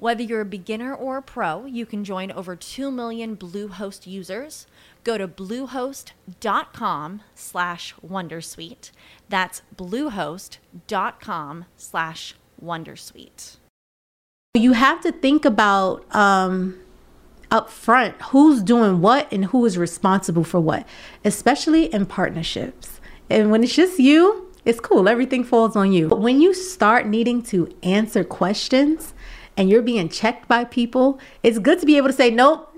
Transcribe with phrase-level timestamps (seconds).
[0.00, 4.66] Whether you're a beginner or a pro, you can join over 2 million Bluehost users.
[5.04, 8.92] Go to bluehost.com slash wondersuite.
[9.28, 12.34] That's bluehost.com slash
[12.64, 13.58] wondersuite.
[14.54, 16.80] You have to think about um,
[17.50, 20.88] up front who's doing what and who is responsible for what,
[21.26, 23.02] especially in partnerships.
[23.28, 25.10] And when it's just you, it's cool.
[25.10, 26.08] Everything falls on you.
[26.08, 29.12] But when you start needing to answer questions,
[29.60, 32.74] and you're being checked by people, it's good to be able to say, nope,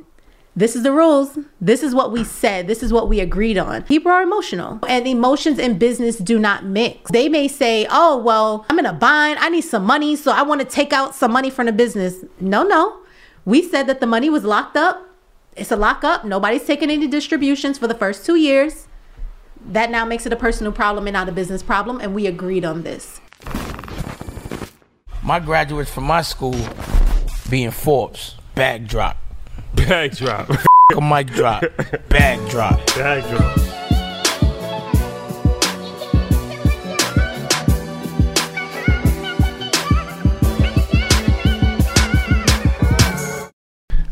[0.56, 1.38] this is the rules.
[1.60, 2.66] This is what we said.
[2.66, 3.84] This is what we agreed on.
[3.84, 7.08] People are emotional, and emotions in business do not mix.
[7.12, 9.38] They may say, Oh, well, I'm in a bind.
[9.38, 12.24] I need some money, so I want to take out some money from the business.
[12.40, 12.98] No, no.
[13.44, 15.08] We said that the money was locked up.
[15.56, 16.24] It's a lockup.
[16.24, 18.88] Nobody's taking any distributions for the first two years.
[19.64, 22.64] That now makes it a personal problem and not a business problem, and we agreed
[22.64, 23.20] on this
[25.22, 26.56] my graduates from my school
[27.48, 29.16] being Forbes, bag drop.
[29.74, 30.50] Bag drop.
[30.96, 31.62] a mic drop.
[32.08, 32.84] Bag drop.
[32.96, 33.58] Bag drop.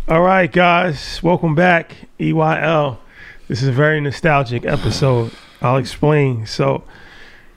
[0.08, 1.94] All right, guys, welcome back.
[2.18, 2.98] EYL.
[3.48, 5.32] This is a very nostalgic episode.
[5.60, 6.46] I'll explain.
[6.46, 6.84] So,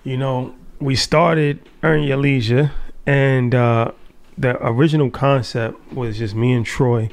[0.04, 2.72] you know, we started Earn Your Leisure
[3.06, 3.92] and uh,
[4.38, 7.10] the original concept was just me and Troy,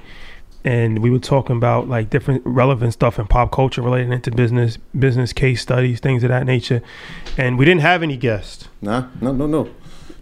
[0.65, 4.79] and we were talking about like different relevant stuff in pop culture related into business,
[4.99, 6.83] business case studies, things of that nature.
[7.37, 8.69] And we didn't have any guests.
[8.81, 9.71] Nah, no, no, no,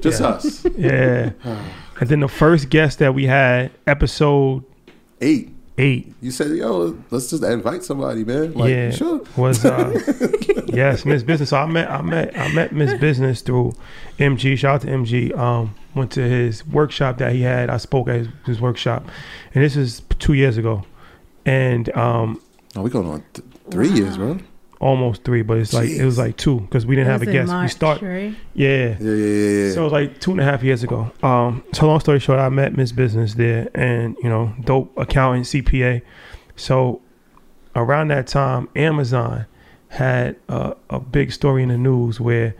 [0.01, 0.27] just yeah.
[0.27, 0.65] us.
[0.77, 1.31] yeah.
[2.01, 4.65] and then the first guest that we had, episode
[5.21, 5.55] eight.
[5.79, 6.13] Eight.
[6.21, 9.21] You said, "Yo, let's just invite somebody, man." Like, yeah, sure.
[9.37, 9.99] Was uh,
[10.67, 11.51] yes, Miss Business.
[11.51, 13.75] So I met, I met, I met Miss Business through
[14.19, 14.59] MG.
[14.59, 15.37] Shout out to MG.
[15.37, 17.71] Um, went to his workshop that he had.
[17.71, 19.07] I spoke at his, his workshop,
[19.55, 20.85] and this is two years ago.
[21.47, 22.43] And um,
[22.77, 23.97] oh, we going on th- three wow.
[23.97, 24.39] years, bro
[24.81, 25.99] almost three, but it's like Jeez.
[25.99, 27.49] it was like two because we didn't have a guest.
[27.49, 28.35] March, we start, right?
[28.55, 28.69] yeah.
[28.79, 29.73] Yeah, yeah, yeah, yeah.
[29.73, 31.11] So it was like two and a half years ago.
[31.23, 35.47] Um, so long story short, I met Miss Business there, and you know, dope accountant,
[35.47, 36.03] CPA.
[36.57, 37.01] So
[37.75, 39.47] around that time, Amazon
[39.89, 42.55] had a, a big story in the news where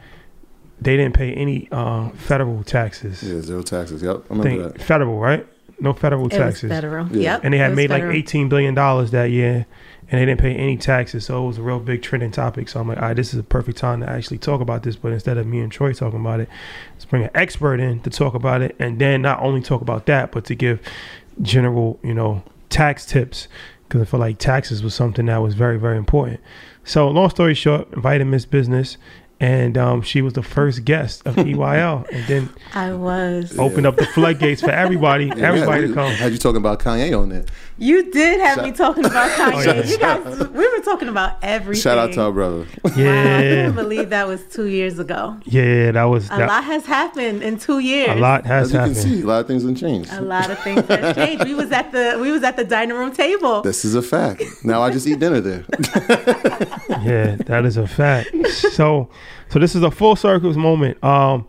[0.81, 3.23] they didn't pay any uh, federal taxes.
[3.23, 4.03] Yeah, zero taxes.
[4.03, 4.81] Yep, I remember that.
[4.83, 5.47] Federal, right?
[5.81, 6.71] no federal It was taxes.
[6.71, 7.07] federal.
[7.09, 7.35] Yeah.
[7.35, 7.41] Yep.
[7.45, 8.11] And they had made federal.
[8.11, 9.67] like eighteen billion dollars that year,
[10.11, 11.27] and they didn't pay any taxes.
[11.27, 12.69] So it was a real big trending topic.
[12.69, 14.97] So I'm like, all right, this is a perfect time to actually talk about this.
[14.97, 16.49] But instead of me and Troy talking about it,
[16.93, 20.07] let's bring an expert in to talk about it, and then not only talk about
[20.07, 20.81] that, but to give
[21.43, 23.49] general, you know, tax tips
[23.87, 26.41] because I feel like taxes was something that was very, very important.
[26.85, 28.97] So long story short, invited Miss Business.
[29.41, 33.57] And um, she was the first guest of EYL, and then I was.
[33.57, 36.11] opened up the floodgates for everybody, everybody Yeah, to come.
[36.11, 37.49] Had you talking about Kanye on it?
[37.81, 39.65] You did have me talking about Kanye.
[39.65, 39.85] yeah.
[39.85, 41.81] You guys, we were talking about everything.
[41.81, 42.67] Shout out to our brother.
[42.85, 45.37] Wow, I Yeah, couldn't believe that was two years ago.
[45.45, 48.11] yeah, that was A that, lot has happened in two years.
[48.11, 50.13] a lot As has you can see, a lot of things have changed.
[50.13, 51.45] A lot of things have changed.
[51.45, 53.63] We was at the we was at the dining room table.
[53.63, 54.43] This is a fact.
[54.65, 55.65] Now I just eat dinner there.
[57.03, 58.31] Yeah, that is a fact.
[58.73, 59.09] So,
[59.51, 61.03] so this is a full circles moment.
[61.05, 61.47] Um,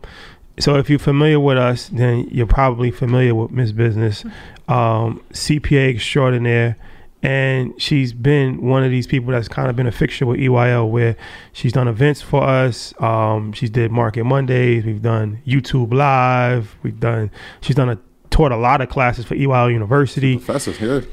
[0.60, 4.24] so if you're familiar with us, then you're probably familiar with Miss Business,
[4.68, 6.78] um, CPA extraordinaire,
[7.22, 10.90] and she's been one of these people that's kind of been a fixture with EYL,
[10.90, 11.16] where
[11.52, 12.94] she's done events for us.
[13.02, 14.86] Um, she's did Market Mondays.
[14.86, 16.76] We've done YouTube Live.
[16.84, 17.32] We've done.
[17.62, 21.04] She's done a taught a lot of classes for EYL University Professor, here.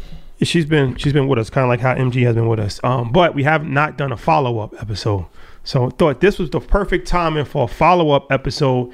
[0.42, 2.78] she's been she's been with us kind of like how MG has been with us.
[2.84, 5.26] Um, but we have not done a follow up episode,
[5.64, 8.92] so I thought this was the perfect timing for a follow up episode.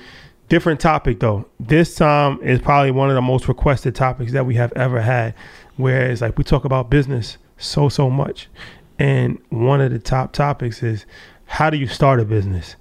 [0.52, 1.46] Different topic though.
[1.58, 5.34] This time is probably one of the most requested topics that we have ever had.
[5.78, 8.50] Whereas like we talk about business so so much,
[8.98, 11.06] and one of the top topics is
[11.46, 12.76] how do you start a business?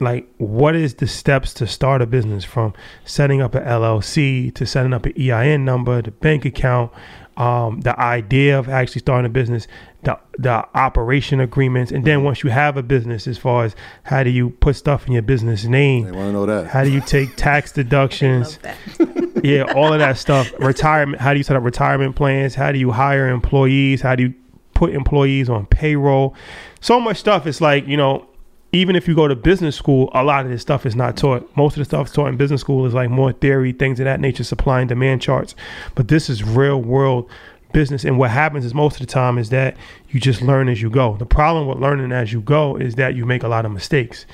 [0.00, 2.74] like what is the steps to start a business from
[3.04, 6.90] setting up an LLC to setting up an EIN number, the bank account,
[7.36, 9.68] um, the idea of actually starting a business,
[10.04, 13.74] the the operation agreements, and then once you have a business, as far as
[14.04, 16.04] how do you put stuff in your business name?
[16.04, 16.66] They name, want to know that.
[16.68, 19.40] how do you take tax deductions, Love that.
[19.44, 20.52] yeah, all of that stuff.
[20.58, 21.20] Retirement.
[21.20, 22.54] How do you set up retirement plans?
[22.54, 24.00] How do you hire employees?
[24.00, 24.34] How do you
[24.74, 26.34] put employees on payroll?
[26.80, 27.46] So much stuff.
[27.46, 28.26] It's like you know,
[28.74, 31.48] even if you go to business school, a lot of this stuff is not taught.
[31.56, 34.20] Most of the stuff taught in business school is like more theory, things of that
[34.20, 35.54] nature, supply and demand charts.
[35.94, 37.30] But this is real world
[37.74, 38.04] business.
[38.04, 39.76] And what happens is most of the time is that
[40.08, 41.18] you just learn as you go.
[41.18, 44.24] The problem with learning as you go is that you make a lot of mistakes.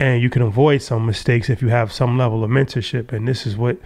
[0.00, 3.12] And you can avoid some mistakes if you have some level of mentorship.
[3.12, 3.76] And this is what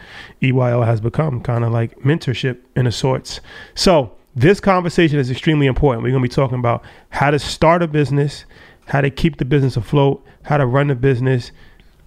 [0.40, 3.40] EYL has become kind of like mentorship in a sorts.
[3.74, 6.04] So, this conversation is extremely important.
[6.04, 8.44] We're going to be talking about how to start a business,
[8.86, 11.50] how to keep the business afloat, how to run the business,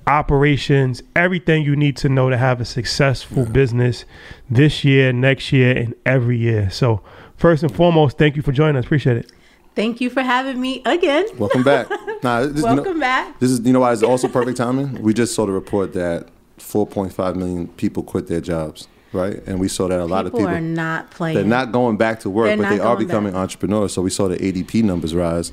[0.07, 4.05] operations, everything you need to know to have a successful business
[4.49, 6.69] this year, next year, and every year.
[6.69, 7.01] So,
[7.37, 8.85] first and foremost, thank you for joining us.
[8.85, 9.31] Appreciate it.
[9.75, 11.25] Thank you for having me again.
[11.37, 11.87] Welcome back.
[12.23, 13.39] Nah, this, you know- Welcome back.
[13.39, 14.93] This is, you know, why it's also perfect timing.
[15.01, 16.27] We just saw the report that
[16.59, 19.41] 4.5 million people quit their jobs, right?
[19.47, 21.33] And we saw that a lot of people are not playing.
[21.35, 23.39] they're not going back to work, They're but they are becoming back.
[23.41, 23.93] entrepreneurs.
[23.93, 25.51] So we saw the ADP numbers rise,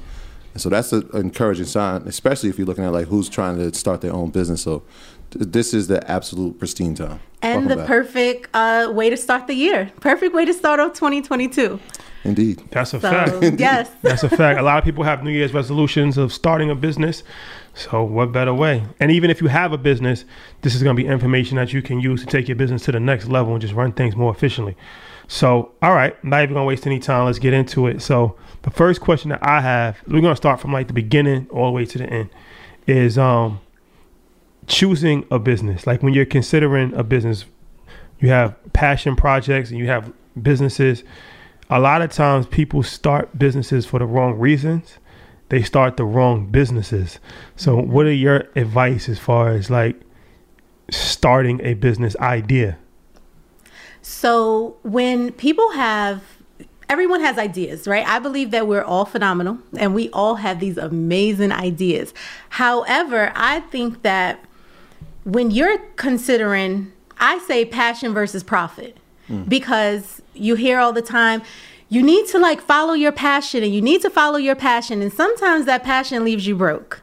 [0.59, 3.73] and so that's an encouraging sign, especially if you're looking at like who's trying to
[3.79, 4.61] start their own business.
[4.63, 4.83] So
[5.31, 7.21] th- this is the absolute pristine time.
[7.43, 7.87] and Welcome the back.
[7.87, 9.93] perfect uh, way to start the year.
[10.01, 11.79] Perfect way to start off 2022.
[12.25, 12.61] indeed.
[12.73, 13.61] That's a So fact.
[13.61, 14.59] yes, That's a fact.
[14.59, 17.23] A lot of people have New Year's resolutions of starting a business.
[17.75, 18.83] So, what better way?
[18.99, 20.25] And even if you have a business,
[20.63, 22.93] this is going to be information that you can use to take your business to
[22.93, 24.77] the next level and just run things more efficiently.
[25.29, 27.27] So, all right, not even to waste any time.
[27.27, 28.03] Let's get into it.
[28.03, 31.67] So, the first question that I have, we're to start from like the beginning all
[31.67, 32.31] the way to the end,
[32.87, 33.61] is um
[34.67, 35.87] choosing a business.
[35.87, 37.45] Like when you're considering a business,
[38.19, 41.05] you have passion projects and you have businesses
[41.71, 44.99] a lot of times people start businesses for the wrong reasons.
[45.51, 47.19] They start the wrong businesses.
[47.57, 50.01] So, what are your advice as far as like
[50.91, 52.79] starting a business idea?
[54.09, 56.23] So when people have
[56.89, 58.09] everyone has ideas, right?
[58.09, 62.15] I believe that we're all phenomenal and we all have these amazing ideas.
[62.49, 64.43] However, I think that
[65.25, 68.97] when you're considering I say passion versus profit
[69.27, 69.43] hmm.
[69.43, 71.43] because you hear all the time
[71.91, 75.13] you need to like follow your passion and you need to follow your passion and
[75.13, 77.03] sometimes that passion leaves you broke.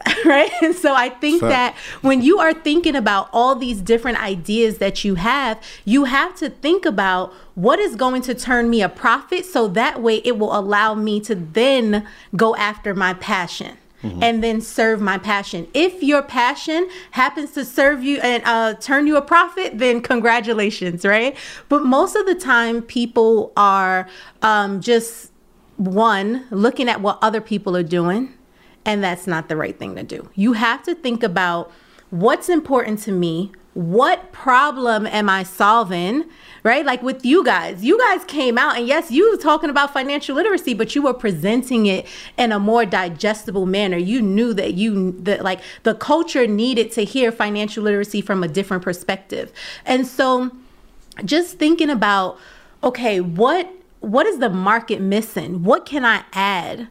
[0.24, 0.50] right?
[0.62, 5.04] And so I think that when you are thinking about all these different ideas that
[5.04, 9.44] you have, you have to think about what is going to turn me a profit
[9.44, 12.06] so that way it will allow me to then
[12.36, 13.76] go after my passion.
[14.20, 15.68] And then serve my passion.
[15.74, 21.04] If your passion happens to serve you and uh, turn you a profit, then congratulations,
[21.04, 21.36] right?
[21.68, 24.08] But most of the time, people are
[24.42, 25.30] um, just
[25.76, 28.34] one looking at what other people are doing
[28.84, 30.28] and that's not the right thing to do.
[30.34, 31.70] You have to think about
[32.10, 36.24] what's important to me, what problem am I solving?
[36.62, 36.84] Right?
[36.84, 40.36] Like with you guys, you guys came out and yes, you were talking about financial
[40.36, 43.96] literacy, but you were presenting it in a more digestible manner.
[43.96, 48.48] You knew that you that like the culture needed to hear financial literacy from a
[48.48, 49.52] different perspective.
[49.86, 50.50] And so
[51.24, 52.38] just thinking about
[52.84, 55.62] okay, what what is the market missing?
[55.62, 56.88] What can I add?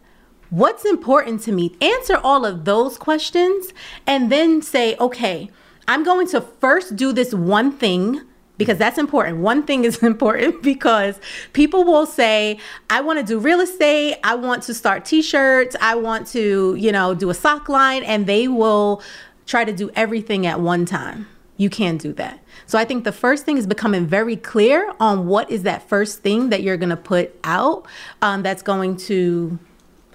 [0.52, 1.78] What's important to me?
[1.80, 3.74] Answer all of those questions
[4.06, 5.50] and then say, okay,
[5.88, 8.22] I'm going to first do this one thing
[8.58, 9.38] because that's important.
[9.38, 11.22] One thing is important because
[11.54, 15.96] people will say, I want to do real estate, I want to start t-shirts, I
[15.96, 19.02] want to, you know, do a sock line and they will
[19.46, 21.28] try to do everything at one time.
[21.56, 22.42] You can't do that.
[22.66, 26.20] So I think the first thing is becoming very clear on what is that first
[26.20, 27.88] thing that you're going to put out
[28.22, 29.58] um, that's going to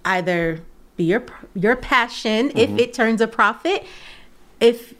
[0.06, 0.60] either
[0.96, 2.58] be your your passion mm-hmm.
[2.58, 3.84] if it turns a profit
[4.60, 4.94] if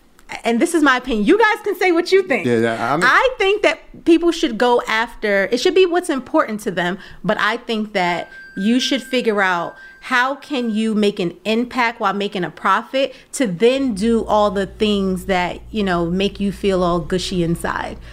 [0.45, 1.25] and this is my opinion.
[1.25, 2.47] You guys can say what you think.
[2.47, 5.45] Yeah, I, mean, I think that people should go after.
[5.53, 9.77] It should be what's important to them, but I think that you should figure out
[10.01, 14.67] how can you make an impact while making a profit to then do all the
[14.67, 17.99] things that you know make you feel all gushy inside.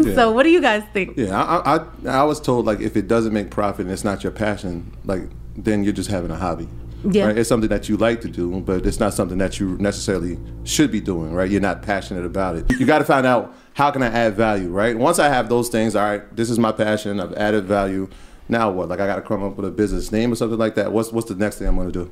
[0.00, 0.14] Yeah.
[0.16, 1.16] so, what do you guys think?
[1.16, 4.24] Yeah, I, I I was told like if it doesn't make profit and it's not
[4.24, 5.22] your passion, like
[5.64, 6.68] then you're just having a hobby.
[7.04, 7.26] Yeah.
[7.26, 7.38] Right?
[7.38, 10.90] It's something that you like to do, but it's not something that you necessarily should
[10.90, 11.48] be doing, right?
[11.48, 12.70] You're not passionate about it.
[12.72, 14.98] You got to find out how can I add value, right?
[14.98, 18.08] Once I have those things, all right, this is my passion, I've added value.
[18.48, 18.88] Now what?
[18.88, 20.90] Like I got to come up with a business name or something like that.
[20.90, 22.10] What's what's the next thing I'm going to do?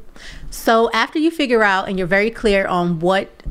[0.51, 3.43] So after you figure out and you're very clear on what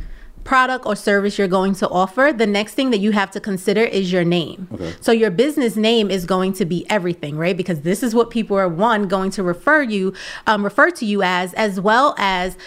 [0.45, 3.81] product or service you're going to offer, the next thing that you have to consider
[3.81, 4.69] is your name.
[4.73, 4.93] Okay.
[5.01, 7.57] So your business name is going to be everything, right?
[7.57, 10.13] Because this is what people are one going to refer you
[10.47, 12.57] um, refer to you as, as well as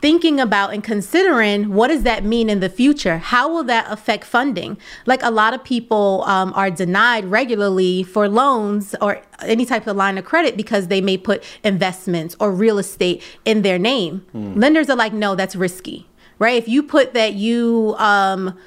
[0.00, 4.24] thinking about and considering what does that mean in the future how will that affect
[4.24, 9.88] funding like a lot of people um, are denied regularly for loans or any type
[9.88, 14.24] of line of credit because they may put investments or real estate in their name
[14.32, 14.56] mm.
[14.56, 16.07] lenders are like no that's risky
[16.38, 16.56] right?
[16.56, 18.58] If you put that you, um,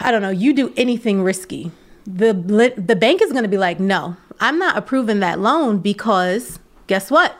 [0.00, 1.70] I don't know, you do anything risky,
[2.04, 2.32] the
[2.76, 7.10] the bank is going to be like, no, I'm not approving that loan because guess
[7.10, 7.36] what?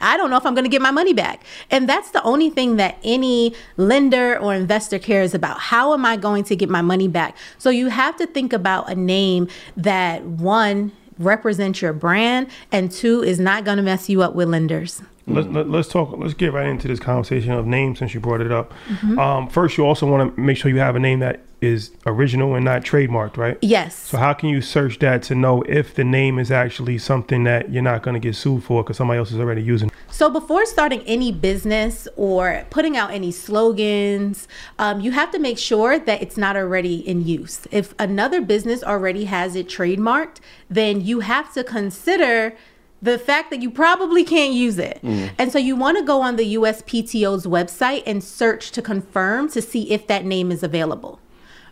[0.00, 1.44] I don't know if I'm going to get my money back.
[1.70, 5.60] And that's the only thing that any lender or investor cares about.
[5.60, 7.36] How am I going to get my money back?
[7.58, 13.22] So you have to think about a name that one represents your brand and two
[13.22, 15.02] is not going to mess you up with lenders.
[15.34, 16.16] Let's, let, us let us talk.
[16.16, 18.72] Let's get right into this conversation of names since you brought it up.
[18.88, 19.18] Mm-hmm.
[19.18, 22.54] Um, first, you also want to make sure you have a name that is original
[22.54, 23.58] and not trademarked, right?
[23.60, 23.94] Yes.
[23.94, 27.70] So how can you search that to know if the name is actually something that
[27.70, 29.90] you're not going to get sued for because somebody else is already using?
[30.10, 35.58] So before starting any business or putting out any slogans, um, you have to make
[35.58, 37.66] sure that it's not already in use.
[37.70, 42.56] If another business already has it trademarked, then you have to consider
[43.02, 45.00] the fact that you probably can't use it.
[45.02, 45.30] Mm.
[45.38, 49.62] And so you want to go on the USPTO's website and search to confirm to
[49.62, 51.18] see if that name is available.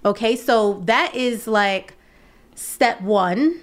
[0.04, 1.94] Okay, so that is like
[2.54, 3.61] step one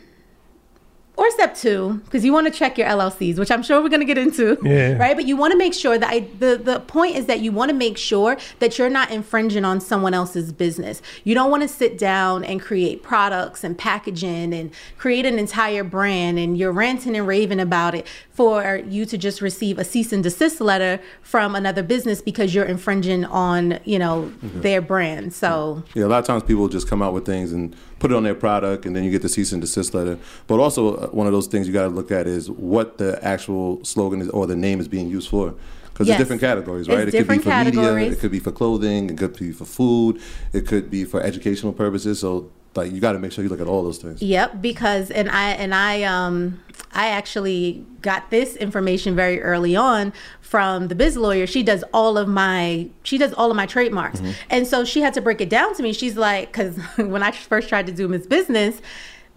[1.17, 4.01] or step two, because you want to check your LLCs, which I'm sure we're going
[4.01, 4.97] to get into, yeah.
[4.97, 5.15] right?
[5.15, 7.69] But you want to make sure that I, the the point is that you want
[7.69, 11.01] to make sure that you're not infringing on someone else's business.
[11.23, 15.83] You don't want to sit down and create products and packaging and create an entire
[15.83, 20.11] brand, and you're ranting and raving about it for you to just receive a cease
[20.11, 24.61] and desist letter from another business because you're infringing on you know mm-hmm.
[24.61, 25.33] their brand.
[25.33, 28.15] So yeah, a lot of times people just come out with things and put it
[28.15, 30.19] on their product, and then you get the cease and desist letter.
[30.47, 33.83] But also, one of those things you got to look at is what the actual
[33.83, 35.53] slogan is or the name is being used for.
[35.85, 36.17] Because yes.
[36.17, 37.07] there's different categories, right?
[37.07, 37.95] It's it could be for categories.
[37.95, 40.21] media, it could be for clothing, it could be for food,
[40.51, 42.19] it could be for educational purposes.
[42.19, 44.21] So like you got to make sure you look at all those things.
[44.21, 50.13] Yep, because and I and I um I actually got this information very early on
[50.41, 51.47] from the biz lawyer.
[51.47, 54.19] She does all of my she does all of my trademarks.
[54.19, 54.31] Mm-hmm.
[54.49, 55.93] And so she had to break it down to me.
[55.93, 58.81] She's like cuz when I first tried to do Miss Business,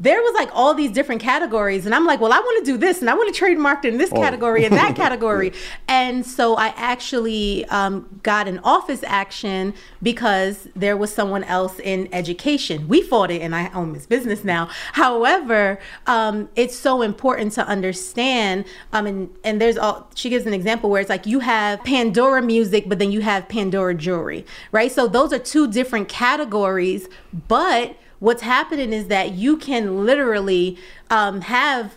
[0.01, 2.79] there was like all these different categories and i'm like well i want to do
[2.79, 4.17] this and i want to trademark in this oh.
[4.17, 5.53] category and that category.
[5.89, 12.09] And so i actually um, got an office action because there was someone else in
[12.13, 12.89] education.
[12.89, 14.69] We fought it and i own this business now.
[14.93, 20.55] However um, it's so important to understand um, and, and there's all she gives an
[20.55, 24.93] example where it's like you have pandora music but then you have pandora jewelry right?
[24.93, 27.09] So those are two different categories
[27.49, 30.79] but what's happening is that you can literally
[31.11, 31.95] um, have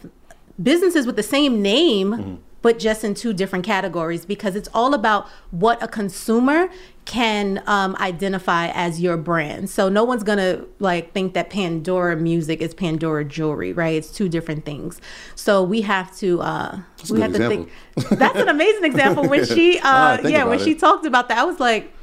[0.61, 2.11] businesses with the same name.
[2.11, 6.69] Mm-hmm but just in two different categories because it's all about what a consumer
[7.05, 9.69] can um, identify as your brand.
[9.69, 13.95] So no one's gonna like think that Pandora music is Pandora jewelry, right?
[13.95, 15.01] It's two different things.
[15.35, 17.71] So we have to uh, we have to think.
[18.11, 19.27] That's an amazing example.
[19.27, 20.63] When she uh, yeah when it.
[20.63, 21.93] she talked about that, I was like.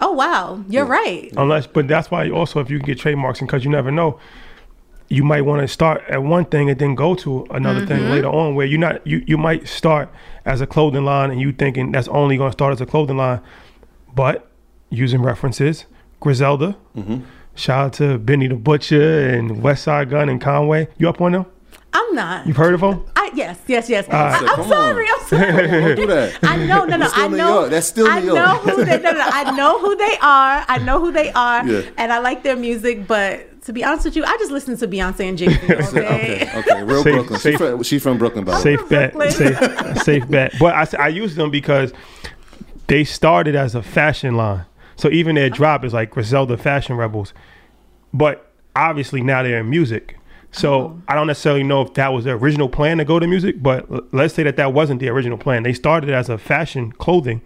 [0.00, 0.90] Oh wow, you're yeah.
[0.90, 1.32] right.
[1.36, 4.18] Unless, but that's why also if you can get trademarks, and because you never know,
[5.08, 7.88] you might want to start at one thing and then go to another mm-hmm.
[7.88, 10.08] thing later on where you're not you you might start
[10.44, 13.16] as a clothing line and you thinking that's only going to start as a clothing
[13.16, 13.40] line
[14.14, 14.50] but
[14.90, 15.86] using references
[16.20, 17.20] griselda mm-hmm.
[17.54, 21.46] shout out to benny the butcher and Westside Gunn and conway you up on them
[21.96, 22.46] I'm not.
[22.46, 23.04] You've heard of them?
[23.16, 24.06] I, yes, yes, yes.
[24.10, 25.06] I, am sorry.
[25.08, 25.66] I'm sorry.
[25.66, 26.38] Don't do that.
[26.42, 26.84] I know.
[26.84, 27.08] No, no.
[27.10, 27.68] I know.
[27.70, 28.34] That's still New I York.
[28.34, 29.00] know who they.
[29.00, 29.20] No, no.
[29.22, 30.64] I know who they are.
[30.68, 31.82] I know who they are, yeah.
[31.96, 33.06] and I like their music.
[33.06, 35.92] But to be honest with you, I just listen to Beyonce and Jay Z all
[35.92, 36.48] day.
[36.54, 37.40] okay, okay, real safe, Brooklyn.
[37.40, 40.52] Safe, she's, from, she's from Brooklyn, by Safe bet, safe, safe bet.
[40.60, 41.94] But I, I use them because
[42.88, 47.32] they started as a fashion line, so even their drop is like Griselda Fashion Rebels.
[48.12, 50.18] But obviously now they're in music.
[50.52, 51.02] So oh.
[51.08, 54.12] I don't necessarily know if that was the original plan to go to music, but
[54.14, 55.62] let's say that that wasn't the original plan.
[55.62, 57.42] They started as a fashion clothing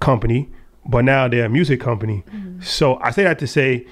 [0.00, 0.48] company,
[0.84, 2.24] but now they're a music company.
[2.28, 2.62] Mm-hmm.
[2.62, 3.86] So I say that to say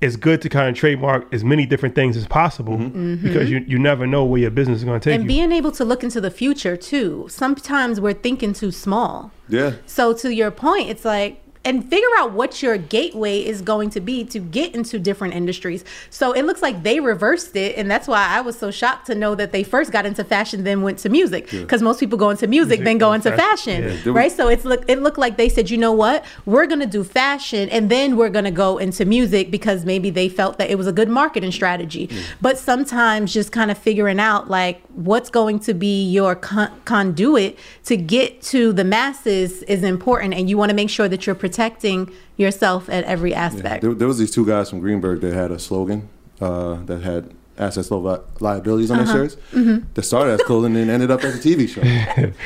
[0.00, 3.16] it's good to kind of trademark as many different things as possible mm-hmm.
[3.16, 3.68] because mm-hmm.
[3.68, 5.28] you, you never know where your business is going to take and you.
[5.28, 10.12] being able to look into the future too sometimes we're thinking too small yeah so
[10.12, 14.24] to your point it's like and figure out what your gateway is going to be
[14.24, 15.84] to get into different industries.
[16.08, 19.14] So it looks like they reversed it, and that's why I was so shocked to
[19.14, 21.50] know that they first got into fashion, then went to music.
[21.50, 21.84] Because yeah.
[21.84, 24.18] most people go into music, music then go into fashion, fashion yeah.
[24.18, 24.32] right?
[24.32, 27.68] So it's look it looked like they said, you know what, we're gonna do fashion,
[27.68, 30.92] and then we're gonna go into music because maybe they felt that it was a
[30.92, 32.08] good marketing strategy.
[32.10, 32.22] Yeah.
[32.40, 37.58] But sometimes just kind of figuring out like what's going to be your con- conduit
[37.84, 41.34] to get to the masses is important, and you want to make sure that you're
[41.50, 43.82] protecting yourself at every aspect.
[43.82, 43.90] Yeah.
[43.90, 46.08] There, there, was these two guys from Greenberg that had a slogan
[46.40, 49.12] uh, that had assets li- liabilities on uh-huh.
[49.12, 49.86] their shirts mm-hmm.
[49.94, 51.82] that started as clothing and ended up as a TV show.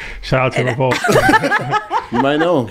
[0.23, 0.99] Shout out to Revolt.
[2.13, 2.69] you might know.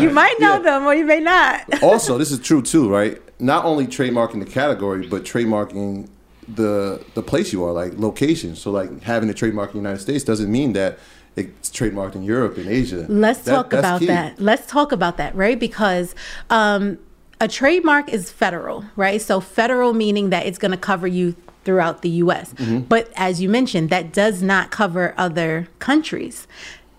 [0.00, 0.58] You might know yeah.
[0.58, 1.64] them or you may not.
[1.82, 3.20] also, this is true too, right?
[3.40, 6.08] Not only trademarking the category, but trademarking
[6.46, 8.54] the the place you are, like location.
[8.56, 10.98] So like having a trademark in the United States doesn't mean that
[11.36, 13.06] it's trademarked in Europe and Asia.
[13.08, 14.06] Let's that, talk about key.
[14.06, 14.40] that.
[14.40, 15.58] Let's talk about that, right?
[15.58, 16.14] Because
[16.50, 16.98] um,
[17.40, 19.20] a trademark is federal, right?
[19.20, 22.52] So federal meaning that it's going to cover you throughout the U.S.
[22.54, 22.80] Mm-hmm.
[22.80, 26.46] But as you mentioned, that does not cover other countries.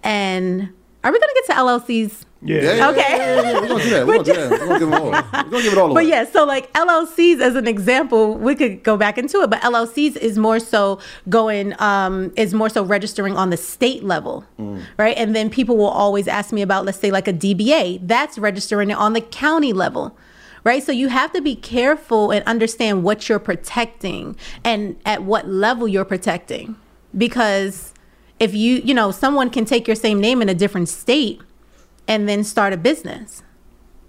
[0.04, 2.26] And are we going to get to LLCs?
[2.44, 2.62] Yeah.
[2.62, 3.00] yeah, yeah okay.
[3.02, 4.08] Yeah, yeah, We're gonna do that.
[4.08, 4.52] We're gonna do that.
[4.52, 5.12] We're gonna give them all.
[5.12, 5.94] We're gonna give it all away.
[5.94, 9.62] But yeah, so like LLCs as an example, we could go back into it, but
[9.62, 14.46] LLCs is more so going um is more so registering on the state level.
[14.60, 14.84] Mm.
[14.98, 15.18] Right.
[15.18, 18.08] And then people will always ask me about let's say like a DBA.
[18.08, 20.18] That's registering it on the county level
[20.66, 20.82] right?
[20.82, 25.90] So you have to be careful and understand what you're protecting and at what level
[25.90, 26.78] you're protecting.
[27.18, 27.94] Because
[28.40, 31.42] if you, you know, someone can take your same name in a different state
[32.08, 33.44] and then start a business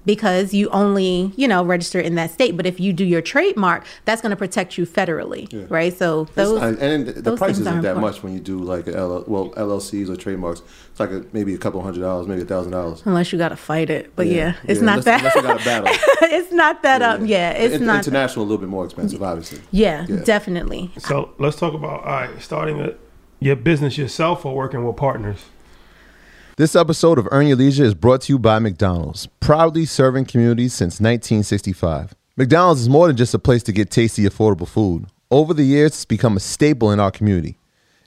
[0.06, 2.56] because you only you know register in that state.
[2.56, 5.64] But if you do your trademark that's going to protect you federally yeah.
[5.68, 5.96] right?
[5.96, 9.50] So those not, and the price isn't that much when you do like L, well
[9.50, 10.62] llcs or trademarks.
[10.90, 13.02] It's like a, maybe a couple hundred dollars maybe a thousand dollars.
[13.04, 15.34] Unless you got to fight it but yeah, yeah it's yeah, not unless, that unless
[15.34, 15.94] you got a battle.
[16.34, 17.50] It's not that yeah, um yeah.
[17.50, 18.48] it's in, not international that.
[18.48, 19.60] a little bit more expensive obviously.
[19.70, 20.90] Yeah, definitely.
[20.98, 22.94] So let's talk about all right starting a,
[23.40, 25.44] your business yourself or working with partners
[26.56, 30.72] this episode of Earn Your Leisure is brought to you by McDonald's, proudly serving communities
[30.72, 32.14] since 1965.
[32.36, 35.06] McDonald's is more than just a place to get tasty, affordable food.
[35.32, 37.58] Over the years, it's become a staple in our community.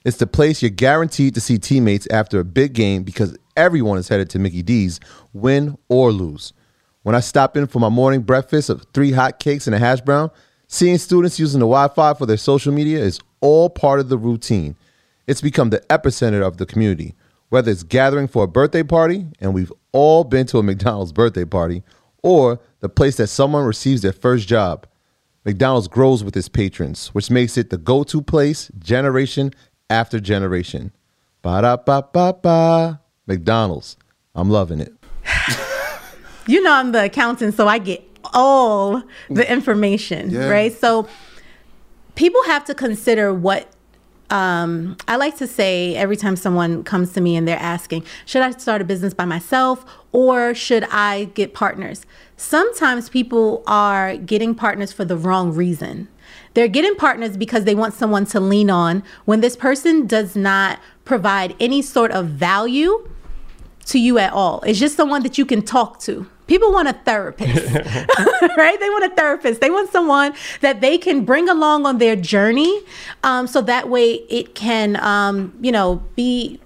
[0.02, 4.08] It's the place you're guaranteed to see teammates after a big game because everyone is
[4.08, 4.98] headed to Mickey D's,
[5.34, 6.54] win or lose.
[7.02, 10.00] When I stop in for my morning breakfast of three hot cakes and a hash
[10.00, 10.30] brown,
[10.68, 14.16] seeing students using the Wi Fi for their social media is all part of the
[14.16, 14.74] routine.
[15.26, 17.14] It's become the epicenter of the community
[17.48, 21.44] whether it's gathering for a birthday party, and we've all been to a McDonald's birthday
[21.44, 21.82] party,
[22.22, 24.86] or the place that someone receives their first job.
[25.44, 29.52] McDonald's grows with its patrons, which makes it the go to place generation
[29.88, 30.92] after generation.
[31.42, 33.00] Ba da ba ba ba.
[33.26, 33.96] McDonald's.
[34.34, 34.92] I'm loving it.
[36.46, 40.48] you know, I'm the accountant, so I get all the information, yeah.
[40.48, 40.72] right?
[40.72, 41.08] So
[42.14, 43.70] people have to consider what
[44.30, 48.42] um, I like to say every time someone comes to me and they're asking, should
[48.42, 52.04] I start a business by myself or should I get partners?
[52.36, 56.08] Sometimes people are getting partners for the wrong reason.
[56.54, 60.78] They're getting partners because they want someone to lean on when this person does not
[61.04, 63.08] provide any sort of value
[63.86, 64.60] to you at all.
[64.66, 66.26] It's just someone that you can talk to.
[66.48, 67.72] People want a therapist,
[68.56, 68.80] right?
[68.80, 69.60] They want a therapist.
[69.60, 72.82] They want someone that they can bring along on their journey,
[73.22, 76.60] um, so that way it can, um, you know, be.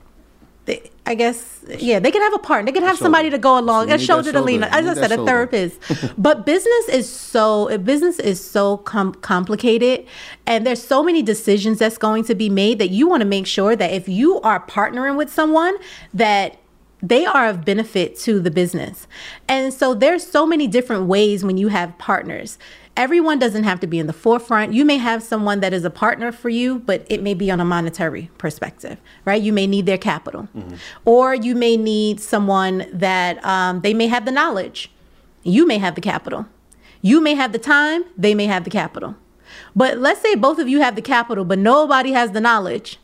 [1.05, 2.71] I guess yeah, they can have a partner.
[2.71, 4.71] They can have somebody to go along, a shoulder to lean on.
[4.71, 5.79] As I said, a therapist.
[6.19, 10.07] but business is so business is so com- complicated,
[10.47, 13.49] and there's so many decisions that's going to be made that you want to make
[13.49, 15.75] sure that if you are partnering with someone
[16.15, 16.59] that
[17.03, 19.07] they are of benefit to the business.
[19.49, 22.59] And so there's so many different ways when you have partners.
[22.97, 24.73] Everyone doesn't have to be in the forefront.
[24.75, 27.59] You may have someone that is a partner for you, but it may be on
[27.59, 29.43] a monetary perspective, right?
[29.43, 30.49] You may need their capital.
[31.05, 34.91] Or you may need someone that um, they may have the knowledge.
[35.43, 36.47] You may have the capital.
[37.01, 39.17] You may have the time, they may have the capital.
[39.75, 42.99] But let's say both of you have the capital, but nobody has the knowledge.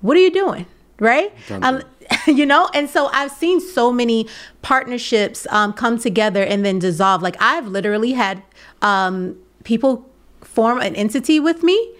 [0.00, 0.66] What are you doing?
[0.98, 1.34] Right?
[1.64, 1.82] Um,
[2.26, 2.68] you know?
[2.74, 4.28] And so I've seen so many
[4.62, 7.22] partnerships um, come together and then dissolve.
[7.22, 8.42] Like I've literally had
[8.80, 10.08] um, people
[10.40, 11.94] form an entity with me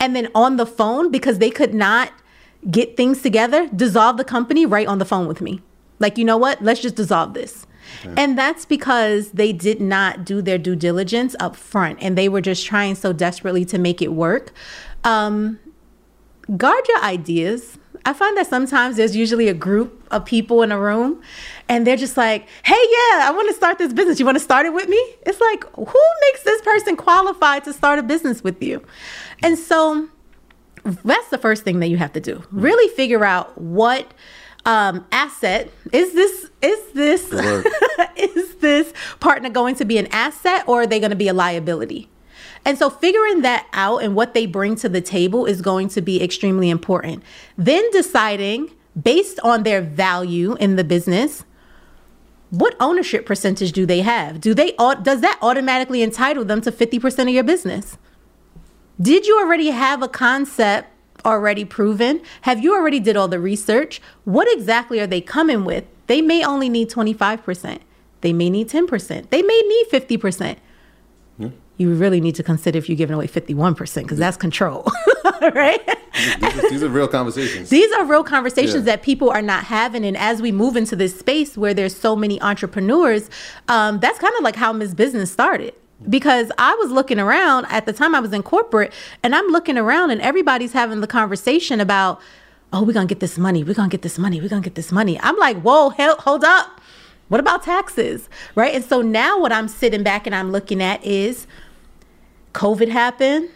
[0.00, 2.12] and then on the phone because they could not
[2.70, 5.60] get things together, dissolve the company right on the phone with me.
[5.98, 6.62] Like, you know what?
[6.62, 7.66] Let's just dissolve this.
[8.16, 12.40] And that's because they did not do their due diligence up front and they were
[12.40, 14.52] just trying so desperately to make it work.
[15.04, 15.60] Um,
[16.56, 17.78] guard your ideas.
[18.04, 21.22] I find that sometimes there's usually a group of people in a room
[21.68, 24.18] and they're just like, hey, yeah, I want to start this business.
[24.18, 25.02] You want to start it with me?
[25.24, 28.82] It's like, who makes this person qualified to start a business with you?
[29.42, 30.08] And so
[30.84, 32.42] that's the first thing that you have to do.
[32.50, 34.12] Really figure out what
[34.64, 37.32] um, asset is this is this
[38.16, 41.34] is this partner going to be an asset or are they going to be a
[41.34, 42.08] liability?
[42.64, 46.00] And so figuring that out and what they bring to the table is going to
[46.00, 47.22] be extremely important.
[47.56, 48.70] Then deciding
[49.00, 51.44] based on their value in the business,
[52.50, 54.40] what ownership percentage do they have?
[54.40, 54.72] Do they
[55.02, 57.96] does that automatically entitle them to 50% of your business?
[59.00, 60.88] Did you already have a concept
[61.24, 62.20] already proven?
[62.42, 64.02] Have you already did all the research?
[64.24, 65.84] What exactly are they coming with?
[66.06, 67.78] They may only need 25%.
[68.20, 69.30] They may need 10%.
[69.30, 70.56] They may need 50%.
[71.82, 74.86] You really need to consider if you're giving away 51% because that's control,
[75.42, 75.80] right?
[76.40, 77.70] These are, these are real conversations.
[77.70, 78.92] These are real conversations Yeah.
[78.96, 80.04] that people are not having.
[80.04, 83.28] And as we move into this space where there's so many entrepreneurs,
[83.68, 85.74] um, that's kind of like how Miss Business started.
[86.08, 88.92] Because I was looking around at the time I was in corporate,
[89.24, 92.20] and I'm looking around, and everybody's having the conversation about,
[92.72, 94.90] oh, we're gonna get this money, we're gonna get this money, we're gonna get this
[94.92, 95.18] money.
[95.20, 96.80] I'm like, whoa, hell, hold up.
[97.28, 98.28] What about taxes?
[98.56, 98.74] Right.
[98.74, 101.46] And so now what I'm sitting back and I'm looking at is
[102.52, 103.48] COVID happened.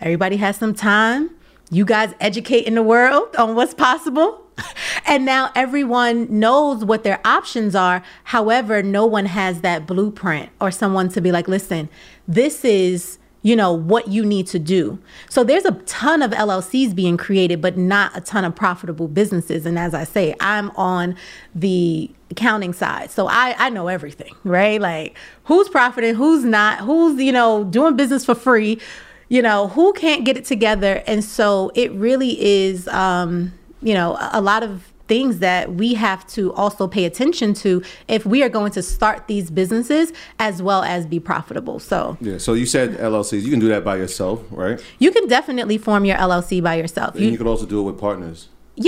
[0.00, 1.30] Everybody has some time.
[1.70, 4.40] You guys educating the world on what's possible.
[5.04, 8.02] And now everyone knows what their options are.
[8.24, 11.88] However, no one has that blueprint or someone to be like, listen,
[12.28, 14.98] this is, you know, what you need to do.
[15.28, 19.66] So there's a ton of LLCs being created, but not a ton of profitable businesses.
[19.66, 21.16] And as I say, I'm on
[21.54, 23.10] the accounting side.
[23.10, 24.80] So I, I know everything, right?
[24.80, 28.80] Like who's profiting, who's not, who's, you know, doing business for free,
[29.28, 31.02] you know, who can't get it together.
[31.06, 33.52] And so it really is, um,
[33.82, 37.70] you know, a, a lot of things that we have to also pay attention to
[38.08, 41.78] if we are going to start these businesses as well as be profitable.
[41.78, 42.38] So Yeah.
[42.38, 43.42] So you said LLCs.
[43.42, 44.78] You can do that by yourself, right?
[45.04, 47.10] you can definitely form your LLC by yourself.
[47.14, 48.38] And you You, could also do it with partners.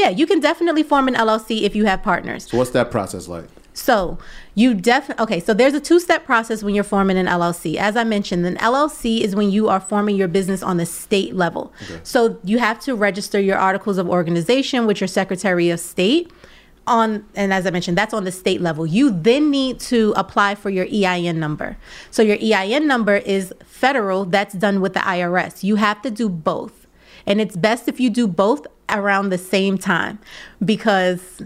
[0.01, 2.43] yeah, you can definitely form an LLC if you have partners.
[2.51, 3.49] So what's that process like?
[3.75, 4.19] So
[4.55, 5.41] you definitely okay.
[5.41, 7.75] So there's a two-step process when you're forming an LLC.
[7.75, 11.35] As I mentioned, an LLC is when you are forming your business on the state
[11.35, 11.73] level.
[12.05, 16.33] So you have to register your articles of organization with your Secretary of State.
[16.87, 18.87] On and as I mentioned, that's on the state level.
[18.87, 21.77] You then need to apply for your EIN number.
[22.11, 24.25] So your EIN number is federal.
[24.25, 25.65] That's done with the IRS.
[25.65, 26.87] You have to do both,
[27.27, 30.19] and it's best if you do both around the same time
[30.63, 31.43] because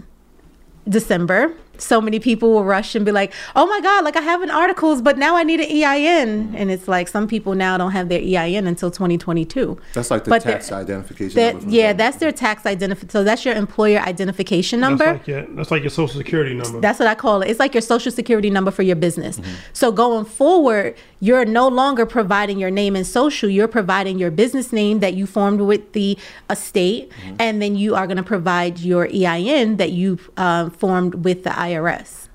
[0.87, 4.03] December, so many people will rush and be like, "Oh my God!
[4.03, 7.27] Like I have an articles, but now I need an EIN." And it's like some
[7.27, 9.77] people now don't have their EIN until 2022.
[9.93, 11.35] That's like the But tax identification.
[11.35, 13.09] That, number yeah, that's their tax identification.
[13.09, 15.05] So that's your employer identification number.
[15.05, 16.79] That's like your that's like your social security number.
[16.79, 17.49] That's what I call it.
[17.49, 19.39] It's like your social security number for your business.
[19.39, 19.51] Mm-hmm.
[19.73, 23.49] So going forward, you're no longer providing your name and social.
[23.49, 26.17] You're providing your business name that you formed with the
[26.49, 31.43] estate, and then you are going to provide your EIN that you um, formed with
[31.43, 32.27] the IRS.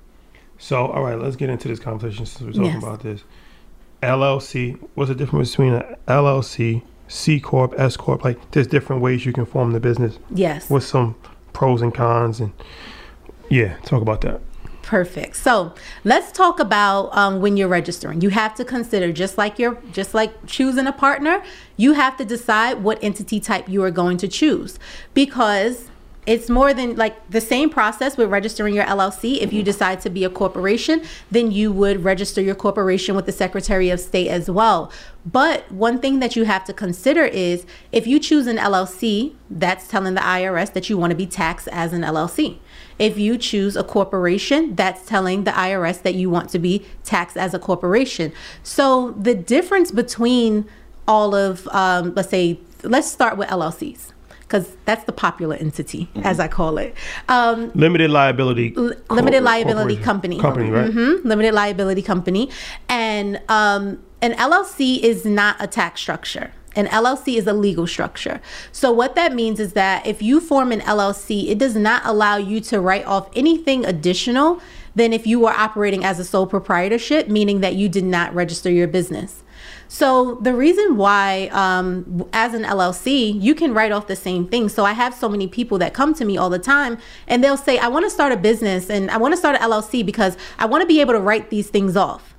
[0.57, 2.83] So, all right, let's get into this conversation since we're talking Yes.
[2.83, 3.23] about this.
[4.03, 4.77] LLC.
[4.93, 8.23] What's the difference between an LLC, C corp, S corp?
[8.23, 10.19] Like, there's different ways you can form the business.
[10.33, 10.69] Yes.
[10.69, 11.15] With some
[11.53, 12.51] pros and cons, and
[13.49, 14.41] yeah, talk about that.
[14.85, 15.37] Perfect.
[15.37, 18.21] So let's talk about um, when you're registering.
[18.21, 21.43] You have to consider just like you're just like choosing a partner.
[21.75, 24.77] You have to decide what entity type you are going to choose
[25.15, 25.89] because
[26.27, 29.39] it's more than like the same process with registering your LLC.
[29.39, 33.31] If you decide to be a corporation, then you would register your corporation with the
[33.31, 34.91] Secretary of State as well.
[35.25, 39.87] But one thing that you have to consider is if you choose an LLC, that's
[39.87, 42.59] telling the IRS that you want to be taxed as an LLC.
[42.97, 47.37] If you choose a corporation, that's telling the IRS that you want to be taxed
[47.37, 48.31] as a corporation.
[48.63, 50.65] So the difference between
[51.07, 56.25] all of, um, let's say, let's start with LLCs because that's the popular entity, mm-hmm.
[56.25, 56.95] as I call it.
[57.27, 58.73] Um, limited liability.
[58.77, 60.39] L- limited liability company.
[60.39, 60.89] Company, right?
[60.89, 61.27] Mm-hmm.
[61.27, 62.49] Limited liability company,
[62.87, 66.51] and um, an LLC is not a tax structure.
[66.75, 68.41] An LLC is a legal structure.
[68.71, 72.37] So, what that means is that if you form an LLC, it does not allow
[72.37, 74.61] you to write off anything additional
[74.95, 78.69] than if you were operating as a sole proprietorship, meaning that you did not register
[78.69, 79.43] your business.
[79.87, 84.69] So the reason why, um, as an LLC, you can write off the same thing.
[84.69, 87.57] So I have so many people that come to me all the time, and they'll
[87.57, 90.37] say, "I want to start a business, and I want to start an LLC because
[90.57, 92.34] I want to be able to write these things off."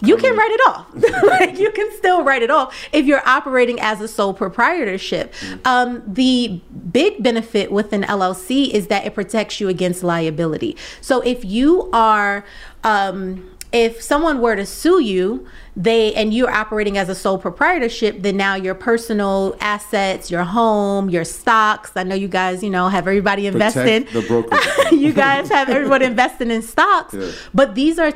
[0.00, 0.86] You can write it off.
[1.22, 5.32] like you can still write it off if you're operating as a sole proprietorship.
[5.64, 10.76] Um, the big benefit with an LLC is that it protects you against liability.
[11.00, 12.44] So if you are
[12.84, 18.22] um, if someone were to sue you they and you're operating as a sole proprietorship
[18.22, 22.88] then now your personal assets your home your stocks i know you guys you know
[22.88, 24.56] have everybody invested the broker
[24.94, 27.30] you guys have everybody invested in stocks yeah.
[27.52, 28.12] but these are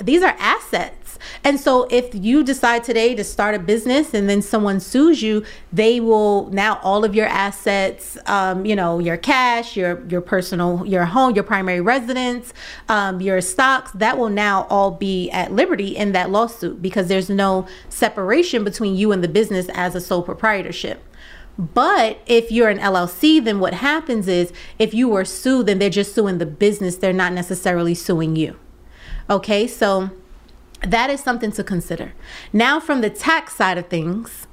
[0.00, 1.04] these are assets
[1.42, 5.44] and so if you decide today to start a business and then someone sues you,
[5.72, 10.84] they will now all of your assets, um, you know, your cash, your your personal,
[10.86, 12.52] your home, your primary residence,
[12.88, 17.30] um, your stocks, that will now all be at liberty in that lawsuit because there's
[17.30, 21.02] no separation between you and the business as a sole proprietorship.
[21.56, 25.88] But if you're an LLC, then what happens is if you were sued, then they're
[25.88, 26.96] just suing the business.
[26.96, 28.58] They're not necessarily suing you.
[29.28, 30.10] Okay, so
[30.82, 32.12] that is something to consider.
[32.52, 34.46] Now, from the tax side of things,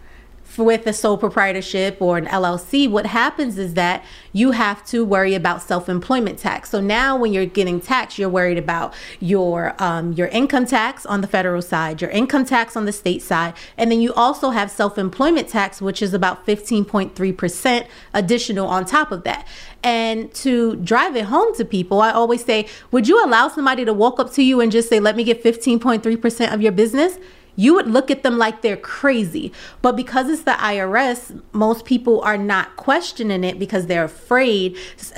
[0.57, 5.35] with a sole proprietorship or an LLC, what happens is that you have to worry
[5.35, 6.69] about self-employment tax.
[6.69, 11.21] So now, when you're getting taxed, you're worried about your um, your income tax on
[11.21, 14.71] the federal side, your income tax on the state side, and then you also have
[14.71, 19.47] self-employment tax, which is about 15.3 percent additional on top of that.
[19.83, 23.93] And to drive it home to people, I always say, would you allow somebody to
[23.93, 27.17] walk up to you and just say, "Let me get 15.3 percent of your business"?
[27.55, 29.51] You would look at them like they're crazy.
[29.81, 34.77] But because it's the IRS, most people are not questioning it because they're afraid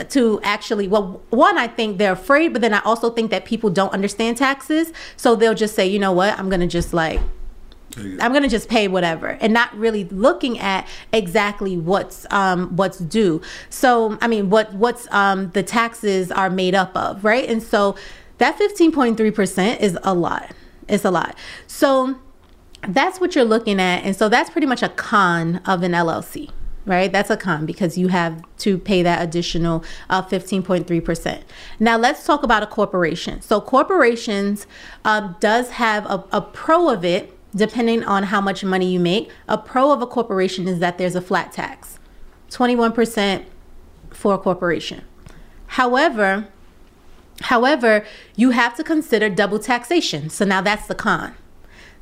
[0.09, 3.69] to actually, well, one, I think they're afraid, but then I also think that people
[3.69, 4.91] don't understand taxes.
[5.17, 7.19] So they'll just say, you know what, I'm going to just like,
[7.95, 12.97] I'm going to just pay whatever and not really looking at exactly what's um, what's
[12.97, 13.39] due.
[13.69, 17.47] So, I mean, what what's um, the taxes are made up of, right?
[17.47, 17.95] And so
[18.39, 20.51] that 15.3% is a lot.
[20.87, 21.37] It's a lot.
[21.67, 22.19] So
[22.87, 24.03] that's what you're looking at.
[24.03, 26.49] And so that's pretty much a con of an LLC,
[26.85, 27.11] right?
[27.11, 31.41] That's a con because you have to pay that additional uh, 15.3%.
[31.79, 33.41] Now let's talk about a corporation.
[33.41, 34.67] So corporations
[35.05, 39.29] um, does have a, a pro of it, depending on how much money you make.
[39.47, 41.99] A pro of a corporation is that there's a flat tax,
[42.49, 43.45] 21%
[44.09, 45.03] for a corporation.
[45.67, 46.47] However,
[47.43, 50.29] However, you have to consider double taxation.
[50.29, 51.35] So now that's the con.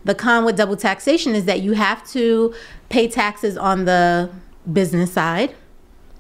[0.04, 2.54] The con with double taxation is that you have to
[2.90, 4.30] pay taxes on the
[4.72, 5.56] business side,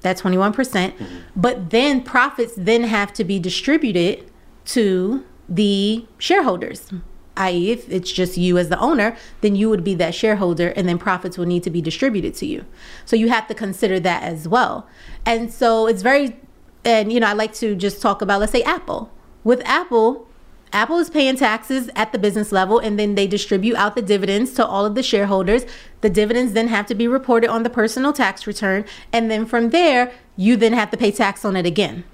[0.01, 4.29] that 21%, percent mm hmm but then profits then have to be distributed
[4.65, 6.91] to the shareholders.
[7.38, 10.88] I.e., if it's just you as the owner, then you would be that shareholder, and
[10.88, 12.65] then profits will need to be distributed to you.
[13.05, 14.88] So you have to consider that as well.
[15.25, 16.38] And so it's very
[16.84, 19.12] and you know, I like to just talk about let's say Apple.
[19.44, 20.28] With Apple,
[20.74, 24.54] Apple is paying taxes at the business level and then they distribute out the dividends
[24.54, 25.65] to all of the shareholders.
[26.02, 29.72] The dividends then have to be reported on the personal tax return and then from
[29.72, 32.06] there, you then have to pay tax on it again.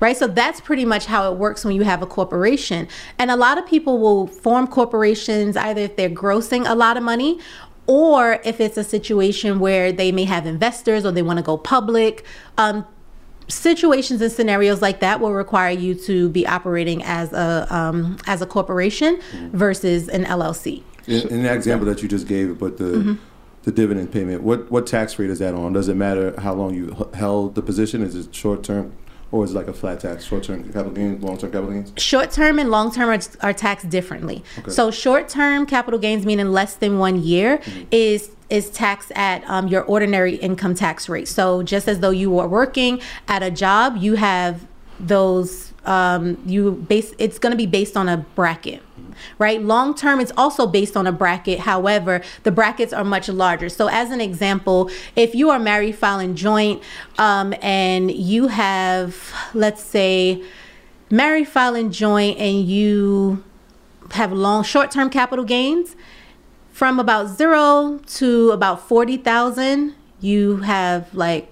[0.00, 0.16] Right?
[0.16, 2.88] So that's pretty much how it works when you have a corporation.
[3.18, 7.02] And a lot of people will form corporations either if they're grossing a lot of
[7.02, 7.38] money
[7.86, 11.56] or if it's a situation where they may have investors or they want to go
[11.56, 12.24] public.
[12.58, 12.86] Um,
[13.48, 18.42] situations and scenarios like that will require you to be operating as a um, as
[18.42, 19.20] a corporation
[19.52, 20.82] versus an LLC.
[21.06, 23.14] In, in that example that you just gave, but the mm-hmm.
[23.64, 25.72] the dividend payment, what what tax rate is that on?
[25.72, 28.02] Does it matter how long you h- held the position?
[28.02, 28.92] Is it short term?
[29.34, 31.92] or is it like a flat tax, short term capital gains, long term capital gains?
[31.96, 34.44] Short term and long term are, are taxed differently.
[34.58, 34.70] Okay.
[34.70, 37.82] So short term capital gains, meaning less than one year, mm-hmm.
[37.90, 41.28] is is taxed at um, your ordinary income tax rate.
[41.28, 44.66] So just as though you were working at a job, you have
[45.00, 47.12] those um, you base.
[47.18, 48.82] It's going to be based on a bracket
[49.38, 49.62] right?
[49.62, 51.60] Long term, it's also based on a bracket.
[51.60, 53.68] However, the brackets are much larger.
[53.68, 56.82] So, as an example, if you are married filing joint
[57.18, 60.42] um, and you have, let's say,
[61.10, 63.44] married filing joint and you
[64.12, 65.96] have long short term capital gains
[66.74, 71.48] from about zero to about 40,000, you have like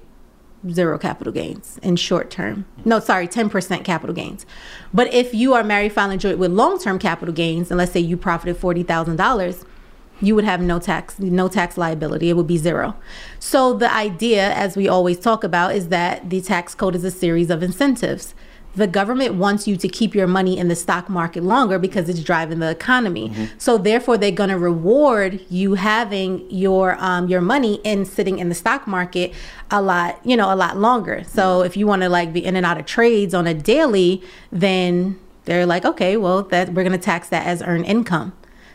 [0.68, 2.66] zero capital gains in short term.
[2.84, 4.44] No, sorry, 10% capital gains.
[4.92, 8.00] But if you are married filing joint with long term capital gains, and let's say
[8.00, 9.64] you profited $40,000,
[10.20, 12.94] you would have no tax no tax liability it would be zero
[13.40, 17.10] so the idea as we always talk about is that the tax code is a
[17.10, 18.32] series of incentives
[18.74, 22.22] the government wants you to keep your money in the stock market longer because it's
[22.22, 23.28] driving the economy.
[23.28, 23.44] Mm-hmm.
[23.58, 28.48] So therefore, they're going to reward you having your um, your money in sitting in
[28.48, 29.32] the stock market
[29.70, 31.24] a lot, you know, a lot longer.
[31.28, 31.66] So mm-hmm.
[31.66, 35.18] if you want to like be in and out of trades on a daily, then
[35.44, 38.32] they're like, okay, well, that we're going to tax that as earned income.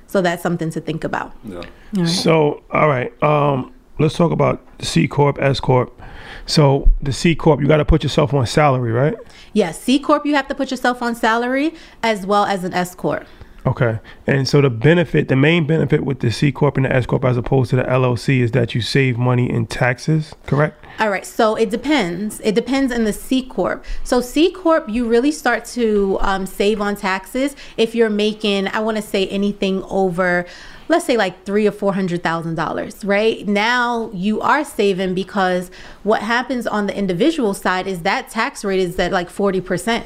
[0.08, 1.34] So that's something to think about.
[1.44, 1.56] Yeah.
[1.58, 1.64] All
[1.96, 2.08] right.
[2.08, 6.00] So all right, um, let's talk about C corp, S corp.
[6.48, 9.16] So the C corp, you got to put yourself on salary, right?
[9.54, 12.96] Yes, C corp, you have to put yourself on salary as well as an S
[12.96, 13.28] corp.
[13.66, 14.00] Okay.
[14.26, 17.26] And so the benefit, the main benefit with the C Corp and the S Corp
[17.26, 20.86] as opposed to the LLC is that you save money in taxes, correct?
[21.00, 21.26] All right.
[21.26, 22.40] So it depends.
[22.42, 23.84] It depends on the C Corp.
[24.04, 28.80] So C Corp, you really start to um, save on taxes if you're making, I
[28.80, 30.46] want to say anything over
[30.90, 33.48] let's say like three or four hundred thousand dollars, right?
[33.48, 35.70] Now you are saving because
[36.04, 40.06] what happens on the individual side is that tax rate is at like forty percent.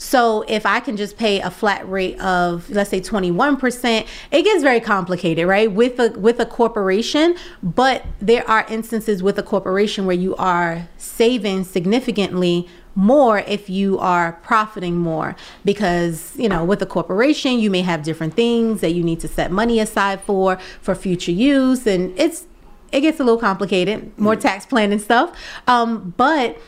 [0.00, 4.62] So if I can just pay a flat rate of let's say 21%, it gets
[4.62, 5.70] very complicated, right?
[5.70, 10.88] With a with a corporation, but there are instances with a corporation where you are
[10.96, 15.36] saving significantly more if you are profiting more
[15.66, 19.28] because you know with a corporation you may have different things that you need to
[19.28, 22.46] set money aside for for future use and it's
[22.90, 24.40] it gets a little complicated more mm.
[24.40, 25.32] tax planning stuff
[25.68, 26.58] um, but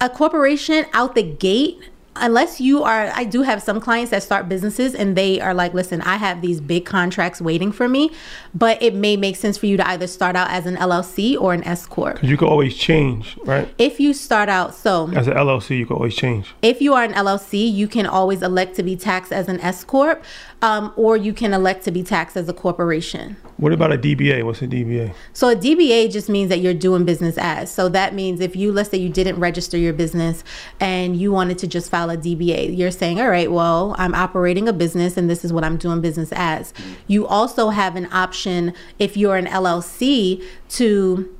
[0.00, 4.48] a corporation out the gate unless you are i do have some clients that start
[4.48, 8.10] businesses and they are like listen i have these big contracts waiting for me
[8.54, 11.54] but it may make sense for you to either start out as an llc or
[11.54, 12.16] an s corp.
[12.16, 13.72] Because you can always change right?
[13.78, 16.54] If you start out so as an llc you can always change.
[16.60, 19.82] if you are an llc you can always elect to be taxed as an s
[19.84, 20.22] corp
[20.62, 24.42] um, or you can elect to be taxed as a corporation what about a DBA?
[24.42, 25.14] What's a DBA?
[25.34, 27.70] So a DBA just means that you're doing business as.
[27.70, 30.42] So that means if you let's say you didn't register your business
[30.80, 34.66] and you wanted to just file a DBA, you're saying, all right, well, I'm operating
[34.66, 36.74] a business and this is what I'm doing business as.
[37.06, 41.38] You also have an option if you're an LLC to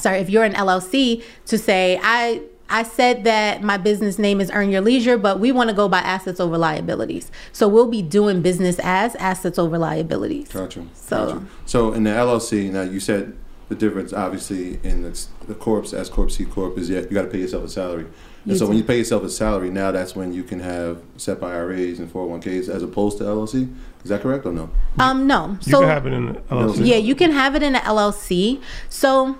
[0.00, 4.50] sorry, if you're an LLC to say I I said that my business name is
[4.52, 7.30] Earn Your Leisure, but we want to go by assets over liabilities.
[7.52, 10.48] So we'll be doing business as assets over liabilities.
[10.52, 10.86] Gotcha.
[10.94, 11.46] So, gotcha.
[11.66, 13.36] so in the LLC, now you said
[13.68, 17.22] the difference, obviously, in the, the corps, S corp, C corp, is yet you got
[17.22, 18.04] to pay yourself a salary.
[18.44, 18.70] And you so do.
[18.70, 22.10] when you pay yourself a salary, now that's when you can have SEP IRAs and
[22.12, 23.72] 401ks as opposed to LLC.
[24.02, 24.70] Is that correct or no?
[24.98, 25.58] Um, no.
[25.62, 26.86] You so, can have it in LLC.
[26.86, 28.62] Yeah, you can have it in an LLC.
[28.88, 29.38] So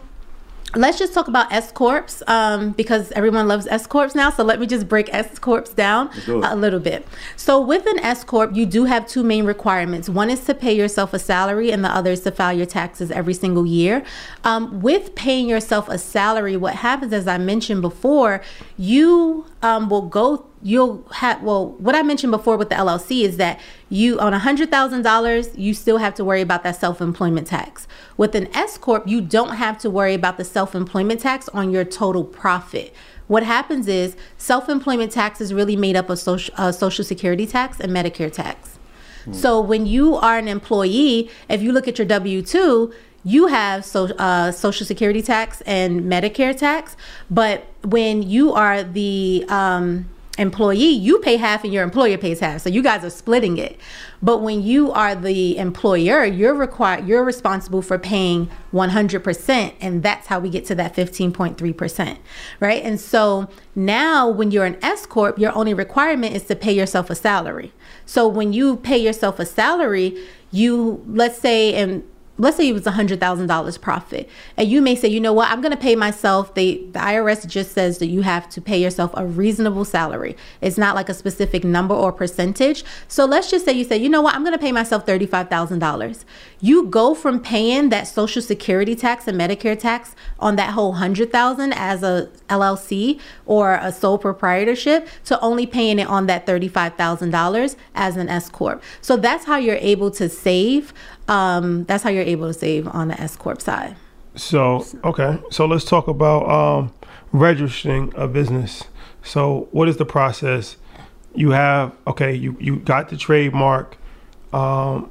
[0.75, 4.31] let's just talk about S corps um, because everyone loves S corps now.
[4.31, 6.11] So let me just break S corps down
[6.45, 7.07] a little bit.
[7.37, 10.09] So with an S corp, you do have two main requirements.
[10.09, 13.11] One is to pay yourself a salary, and the other is to file your taxes
[13.11, 14.05] every single year.
[14.45, 18.43] Um, with paying yourself a salary, what happens, as I mentioned before,
[18.77, 23.37] you um, will go you'll have well what i mentioned before with the llc is
[23.39, 27.89] that you on $100000 you still have to worry about that self-employment tax.
[28.17, 31.85] With an s corp you don't have to worry about the self-employment tax on your
[31.85, 32.95] total profit.
[33.27, 37.81] What happens is self-employment tax is really made up of social, uh, social security tax
[37.81, 38.79] and medicare tax.
[39.25, 39.33] Hmm.
[39.35, 42.93] so when you are an employee if you look at your w2
[43.25, 46.97] you have so, uh, social security tax and medicare tax
[47.31, 50.07] but when you are the um,
[50.41, 52.63] employee, you pay half and your employer pays half.
[52.63, 53.79] So you guys are splitting it.
[54.23, 60.27] But when you are the employer, you're required you're responsible for paying 100% and that's
[60.29, 62.19] how we get to that 15.3%,
[62.59, 62.83] right?
[62.83, 67.11] And so now when you're an S corp, your only requirement is to pay yourself
[67.11, 67.73] a salary.
[68.07, 72.03] So when you pay yourself a salary, you let's say and
[72.41, 74.29] let's say it was $100,000 profit.
[74.57, 76.55] And you may say, you know what, I'm going to pay myself.
[76.55, 80.37] They, the IRS just says that you have to pay yourself a reasonable salary.
[80.61, 82.83] It's not like a specific number or percentage.
[83.09, 86.25] So let's just say you say, you know what, I'm going to pay myself $35,000.
[86.61, 91.73] You go from paying that social security tax and Medicare tax on that whole $100,000
[91.77, 98.17] as a LLC or a sole proprietorship to only paying it on that $35,000 as
[98.17, 98.83] an S corp.
[99.01, 100.95] So that's how you're able to save
[101.31, 103.97] um, that's how you're able to save on the S corp side.
[104.35, 106.93] So okay, so let's talk about um,
[107.33, 108.85] registering a business.
[109.23, 110.77] So what is the process?
[111.35, 113.97] You have okay, you you got the trademark.
[114.53, 115.11] Um,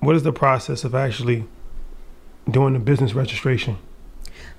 [0.00, 1.44] what is the process of actually
[2.50, 3.78] doing the business registration?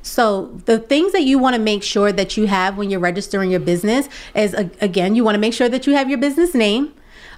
[0.02, 3.52] So the things that you want to make sure that you have when you're registering
[3.52, 6.94] your business is again, you want to make sure that you have your business name.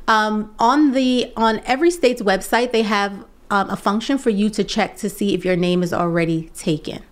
[0.08, 4.64] Um, on the on every state's website, they have um, a function for you to
[4.64, 7.04] check to see if your name is already taken.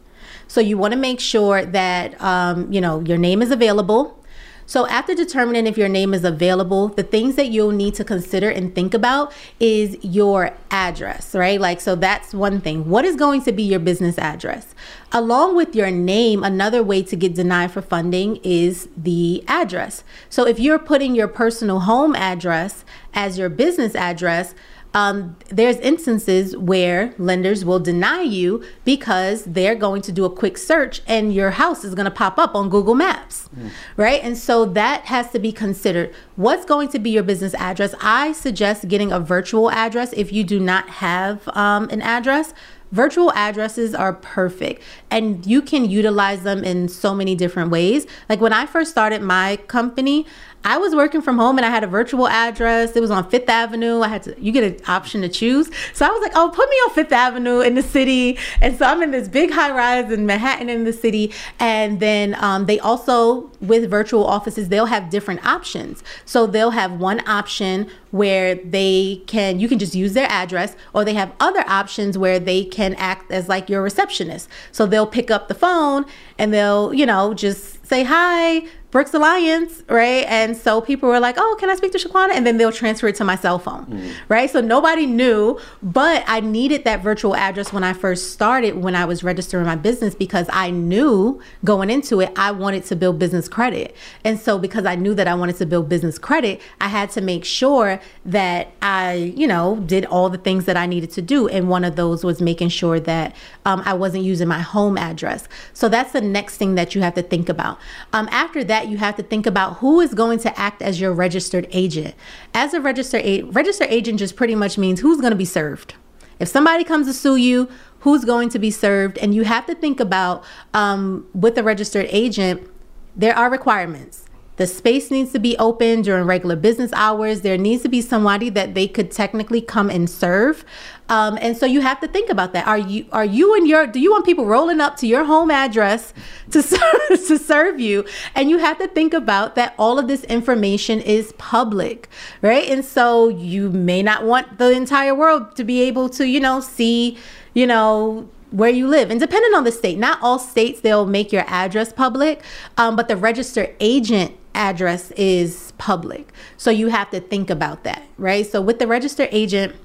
[0.47, 4.21] So you want to make sure that um, you know your name is available.
[4.67, 8.49] So after determining if your name is available, the things that you'll need to consider
[8.49, 11.61] and think about is your address, right?
[11.61, 12.89] Like so that's one thing.
[12.89, 14.73] What is going to be your business address?
[15.11, 20.03] Along with your name, another way to get denied for funding is the address.
[20.29, 22.83] So if you're putting your personal home address
[23.13, 24.55] as your business address,
[24.95, 30.57] um, there's instances where lenders will deny you because they're going to do a quick
[30.57, 33.71] search and your house is going to pop up on Google Maps, mm.
[33.97, 34.23] right?
[34.23, 36.15] And so that has to be considered.
[36.37, 37.93] What's going to be your business address?
[37.99, 42.53] I suggest getting a virtual address if you do not have um, an address.
[42.93, 44.81] Virtual addresses are perfect
[45.11, 48.07] and you can utilize them in so many different ways.
[48.29, 50.25] Like when I first started my company,
[50.65, 52.95] I was working from home and I had a virtual address.
[52.95, 54.01] It was on Fifth Avenue.
[54.01, 55.69] I had to, you get an option to choose.
[55.93, 58.39] So I was like, oh, put me on Fifth Avenue in the city.
[58.61, 61.31] And so I'm in this big high rise in Manhattan in the city.
[61.59, 66.03] And then um, they also, with virtual offices, they'll have different options.
[66.25, 71.05] So they'll have one option where they can, you can just use their address, or
[71.05, 74.49] they have other options where they can act as like your receptionist.
[74.71, 76.05] So they'll pick up the phone
[76.39, 78.63] and they'll, you know, just say, hi,
[78.95, 80.23] Brooks Alliance, right?
[80.29, 82.29] And so people were like, oh, can I speak to Shaquana?
[82.29, 84.13] And then they'll transfer it to my cell phone, mm.
[84.29, 84.49] right?
[84.49, 89.03] So nobody knew, but I needed that virtual address when I first started, when I
[89.03, 93.49] was registering my business, because I knew going into it, I wanted to build business
[93.49, 93.93] credit.
[94.23, 97.21] And so because I knew that I wanted to build business credit, I had to
[97.21, 101.49] make sure that I, you know, did all the things that I needed to do.
[101.49, 103.35] And one of those was making sure that
[103.65, 105.49] um, I wasn't using my home address.
[105.73, 107.77] So that's the next thing that you have to think about.
[108.13, 111.13] Um, after that, you have to think about who is going to act as your
[111.13, 112.15] registered agent.
[112.53, 115.95] As a registered a- registered agent just pretty much means who's going to be served.
[116.39, 117.69] If somebody comes to sue you,
[117.99, 119.17] who's going to be served?
[119.17, 122.69] And you have to think about um, with a registered agent,
[123.15, 124.25] there are requirements.
[124.57, 127.41] The space needs to be open during regular business hours.
[127.41, 130.63] There needs to be somebody that they could technically come and serve.
[131.07, 132.67] Um, and so you have to think about that.
[132.67, 135.51] Are you are you and your do you want people rolling up to your home
[135.51, 136.13] address
[136.51, 138.05] to serve, to serve you?
[138.33, 142.09] And you have to think about that all of this information is public,
[142.41, 142.67] right?
[142.67, 146.59] And so you may not want the entire world to be able to, you know,
[146.59, 147.17] see,
[147.53, 149.11] you know, where you live.
[149.11, 152.41] And depending on the state, not all states they'll make your address public,
[152.77, 156.31] um, but the register agent address is public.
[156.57, 158.45] So you have to think about that, right?
[158.45, 159.75] So with the register agent,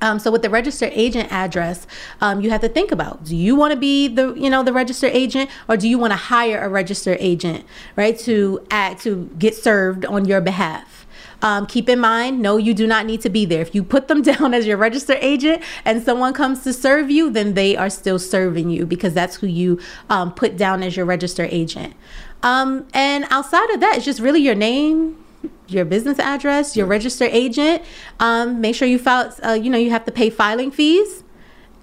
[0.00, 1.86] um, so with the registered agent address,
[2.20, 4.72] um, you have to think about: Do you want to be the you know the
[4.72, 7.64] registered agent, or do you want to hire a registered agent,
[7.96, 11.06] right, to act to get served on your behalf?
[11.42, 13.62] Um, keep in mind, no, you do not need to be there.
[13.62, 17.30] If you put them down as your registered agent and someone comes to serve you,
[17.30, 21.06] then they are still serving you because that's who you um, put down as your
[21.06, 21.94] registered agent.
[22.42, 25.19] Um, and outside of that, it's just really your name,
[25.68, 27.82] your business address, your registered agent.
[28.18, 29.34] Um, make sure you file.
[29.44, 31.24] Uh, you know, you have to pay filing fees,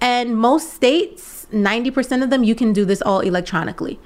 [0.01, 3.99] and most states, ninety percent of them, you can do this all electronically.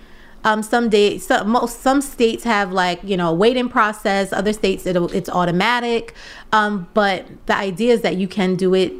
[0.44, 4.34] Um, some days, some, most some states have like you know a waiting process.
[4.34, 6.16] Other states, it's automatic.
[6.52, 8.94] Um, but the idea is that you can do it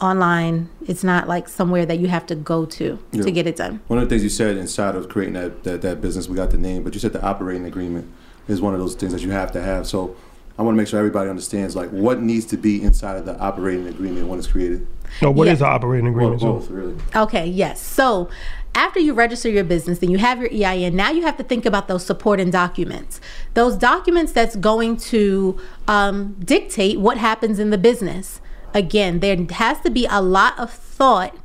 [0.00, 0.68] online.
[0.86, 3.22] It's not like somewhere that you have to go to yeah.
[3.22, 3.80] to get it done.
[3.86, 6.50] One of the things you said inside of creating that, that, that business, we got
[6.50, 8.12] the name, but you said the operating agreement.
[8.48, 9.86] Is one of those things that you have to have.
[9.86, 10.16] So
[10.58, 13.38] I want to make sure everybody understands like what needs to be inside of the
[13.38, 14.86] operating agreement when it's created.
[15.20, 15.52] No, what Yeah.
[15.54, 16.42] is the operating agreement?
[16.42, 16.66] Well, so?
[16.66, 16.94] both, really.
[17.14, 17.80] Okay, yes.
[17.80, 18.28] So
[18.74, 20.96] after you register your business, then you have your EIN.
[20.96, 23.20] Now you have to think about those supporting documents.
[23.54, 28.40] Those documents that's going to um, dictate what happens in the business.
[28.74, 31.36] Again, there has to be a lot of thought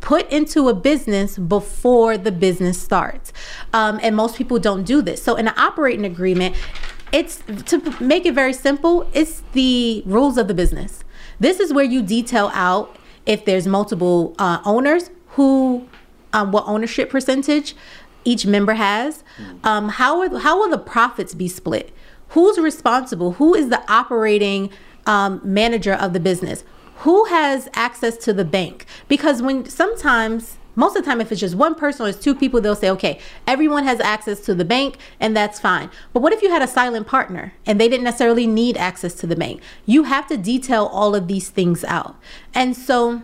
[0.00, 3.32] put into a business before the business starts.
[3.72, 5.22] Um, and most people don't do this.
[5.22, 6.56] So in an operating agreement,
[7.12, 11.04] it's to make it very simple, it's the rules of the business.
[11.38, 12.96] This is where you detail out
[13.26, 15.88] if there's multiple uh, owners, who,
[16.32, 17.74] um, what ownership percentage
[18.24, 19.24] each member has.
[19.64, 21.92] Um, how are, how will the profits be split?
[22.30, 23.32] Who's responsible?
[23.32, 24.70] Who is the operating
[25.06, 26.64] um, manager of the business?
[27.00, 28.84] Who has access to the bank?
[29.08, 32.34] Because when sometimes most of the time if it's just one person or it's two
[32.34, 35.90] people they'll say okay everyone has access to the bank and that's fine.
[36.12, 39.26] But what if you had a silent partner and they didn't necessarily need access to
[39.26, 39.62] the bank?
[39.86, 42.16] You have to detail all of these things out.
[42.54, 43.22] And so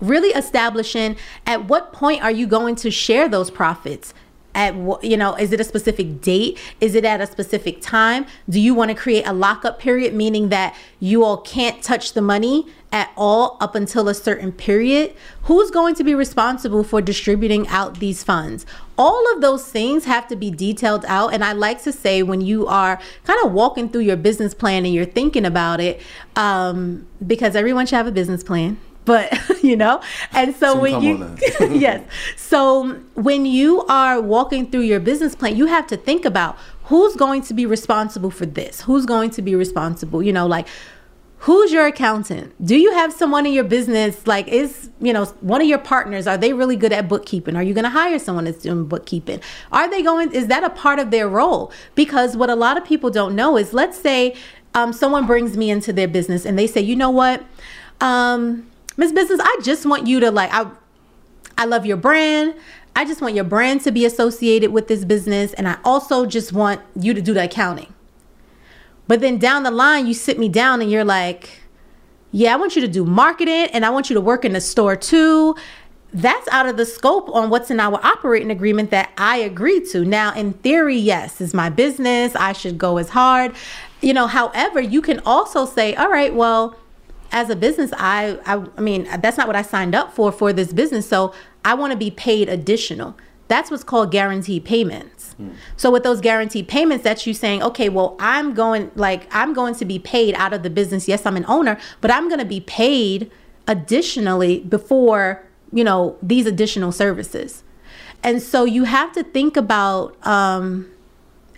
[0.00, 4.12] really establishing at what point are you going to share those profits?
[4.54, 4.74] At
[5.04, 6.58] you know is it a specific date?
[6.80, 8.26] Is it at a specific time?
[8.48, 12.22] Do you want to create a lockup period meaning that you all can't touch the
[12.22, 17.66] money at all up until a certain period who's going to be responsible for distributing
[17.68, 18.66] out these funds?
[18.96, 22.40] All of those things have to be detailed out and i like to say when
[22.40, 26.00] you are kind of walking through your business plan and you're thinking about it
[26.36, 28.78] um, because everyone should have a business plan
[29.08, 29.32] but
[29.62, 30.02] you know?
[30.32, 32.06] And so Soon when you yes.
[32.36, 37.16] So when you are walking through your business plan you have to think about who's
[37.16, 38.82] going to be responsible for this?
[38.82, 40.22] Who's going to be responsible?
[40.22, 40.68] You know like
[41.40, 42.52] who's your accountant?
[42.64, 44.26] Do you have someone in your business?
[44.26, 47.56] Like is you know one of your partners are they really good at bookkeeping?
[47.56, 49.40] Are you going to hire someone that's doing bookkeeping?
[49.72, 51.72] Are they going is that a part of their role?
[51.94, 54.34] Because what a lot of people don't know is let's say
[54.74, 57.44] um, someone brings me into their business and they say you know what?
[58.00, 60.70] Um, Miss Business, I just want you to like I
[61.56, 62.54] I love your brand.
[62.96, 66.52] I just want your brand to be associated with this business and I also just
[66.52, 67.94] want you to do the accounting.
[69.08, 71.62] But then down the line you sit me down and you're like,
[72.30, 74.60] "Yeah, I want you to do marketing and I want you to work in the
[74.60, 75.56] store too."
[76.12, 80.06] That's out of the scope on what's in our operating agreement that I agreed to.
[80.06, 82.34] Now, in theory, yes, it's my business.
[82.34, 83.54] I should go as hard.
[84.00, 86.76] You know, however, you can also say, "All right, well,
[87.30, 90.52] as a business I, I i mean that's not what i signed up for for
[90.52, 91.34] this business so
[91.64, 93.16] i want to be paid additional
[93.48, 94.64] that's what's called guaranteed
[95.76, 99.74] so with those guaranteed payments that's you saying okay well i'm going like i'm going
[99.74, 102.44] to be paid out of the business yes i'm an owner but i'm going to
[102.44, 103.30] be paid
[103.66, 107.62] additionally before you know these additional services
[108.22, 110.90] and so you have to think about um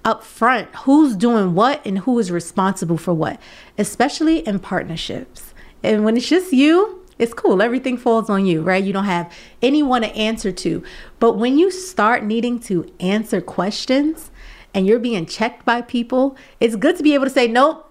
[0.05, 3.41] up front who's doing what and who is responsible for what,
[3.77, 5.55] especially in partnerships.
[5.83, 7.61] And when it's just you, it's cool.
[7.61, 8.83] Everything falls on you, right?
[8.83, 10.83] You don't have anyone to answer to.
[11.19, 14.31] But when you start needing to answer questions
[14.75, 17.87] and you're being checked by people, it's good to be able to say, nope,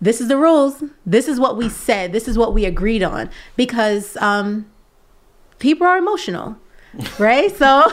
[0.00, 0.84] this is the rules.
[1.04, 2.12] This is what we said.
[2.12, 3.28] This is what we agreed on.
[3.56, 4.70] Because um,
[5.58, 6.56] people are emotional
[7.18, 7.54] right?
[7.56, 7.90] So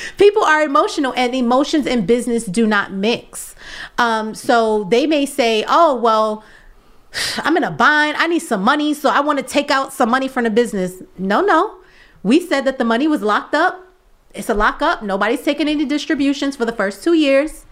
[0.18, 3.54] people are emotional, and emotions and business do not mix.
[3.98, 6.44] Um, so they may say, "Oh, well."
[7.38, 8.16] I'm in a bind.
[8.16, 11.02] I need some money, so I want to take out some money from the business.
[11.18, 11.78] No, no.
[12.22, 13.86] We said that the money was locked up.
[14.34, 15.02] It's a lockup.
[15.02, 17.66] Nobody's taking any distributions for the first two years.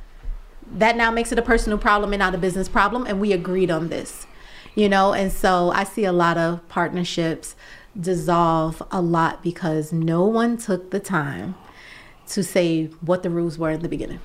[0.70, 3.06] That now makes it a personal problem and not a business problem.
[3.06, 4.26] And we agreed on this,
[4.74, 5.14] you know.
[5.14, 7.56] And so I see a lot of partnerships
[7.98, 11.54] dissolve a lot because no one took the time
[12.28, 14.20] to say what the rules were in the beginning.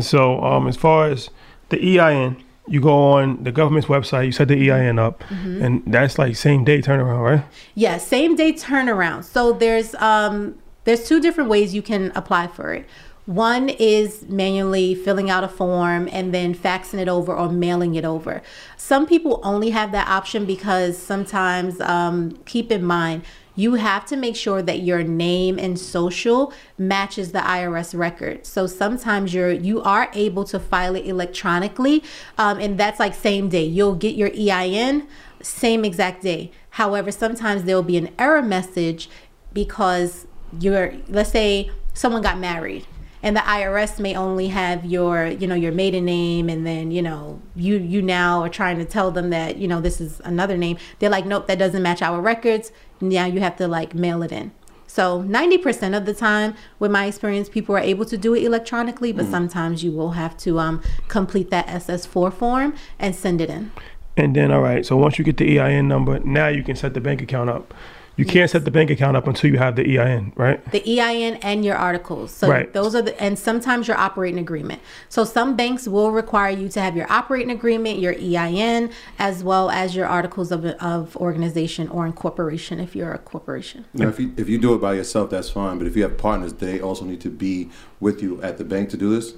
[0.00, 1.30] So, um, as far as
[1.68, 5.62] the EIN, you go on the government's website, you set the EIN up, Mm-hmm.
[5.62, 7.44] and that's like same day turnaround, right?
[7.74, 9.24] Yeah, same day turnaround.
[9.24, 12.86] So there's um there's two different ways you can apply for it.
[13.26, 18.04] One is manually filling out a form and then faxing it over or mailing it
[18.04, 18.42] over.
[18.76, 23.22] Some people only have that option because sometimes um, keep in mind
[23.56, 28.46] you have to make sure that your name and social matches the IRS record.
[28.46, 32.02] So sometimes you're you are able to file it electronically,
[32.38, 33.64] um, and that's like same day.
[33.64, 35.06] You'll get your EIN
[35.42, 36.50] same exact day.
[36.70, 39.08] However, sometimes there will be an error message
[39.52, 40.26] because
[40.60, 42.86] you're let's say someone got married
[43.24, 47.02] and the IRS may only have your you know your maiden name and then you
[47.02, 50.56] know you you now are trying to tell them that you know this is another
[50.56, 52.70] name they're like nope that doesn't match our records
[53.00, 54.52] now you have to like mail it in
[54.86, 59.12] So 90% of the time, with my experience, people are able to do it electronically,
[59.12, 59.30] but mm.
[59.30, 63.72] sometimes you will have to um, complete that SS4 form and send it in.
[64.16, 66.94] And then, all right, so once you get the EIN number, now you can set
[66.94, 67.74] the bank account up.
[68.16, 70.64] You can't set the bank account up until you have the EIN, right?
[70.70, 72.32] The EIN and your articles.
[72.32, 72.72] So right.
[72.72, 74.80] those are the and sometimes your operating agreement.
[75.08, 79.70] So some banks will require you to have your operating agreement, your EIN, as well
[79.70, 83.84] as your articles of, of organization or incorporation if you're a corporation.
[83.94, 85.78] Now, if you if you do it by yourself, that's fine.
[85.78, 87.70] But if you have partners, they also need to be
[88.04, 89.34] with you at the bank to do this?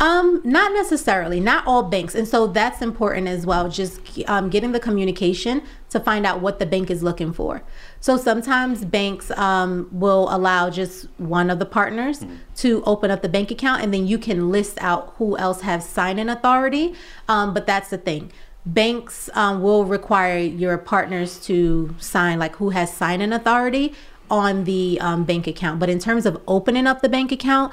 [0.00, 1.40] Um, not necessarily.
[1.40, 3.70] Not all banks, and so that's important as well.
[3.70, 7.62] Just um, getting the communication to find out what the bank is looking for.
[8.00, 12.36] So sometimes banks um, will allow just one of the partners mm-hmm.
[12.56, 15.88] to open up the bank account, and then you can list out who else has
[15.88, 16.94] sign-in authority.
[17.28, 18.32] Um, but that's the thing.
[18.66, 23.94] Banks um, will require your partners to sign, like who has sign-in authority
[24.30, 25.80] on the um, bank account.
[25.80, 27.72] But in terms of opening up the bank account,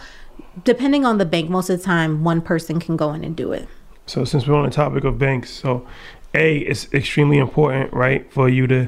[0.63, 3.51] depending on the bank, most of the time one person can go in and do
[3.51, 3.67] it.
[4.05, 5.85] So since we're on the topic of banks, so
[6.35, 8.87] a it's extremely important, right, for you to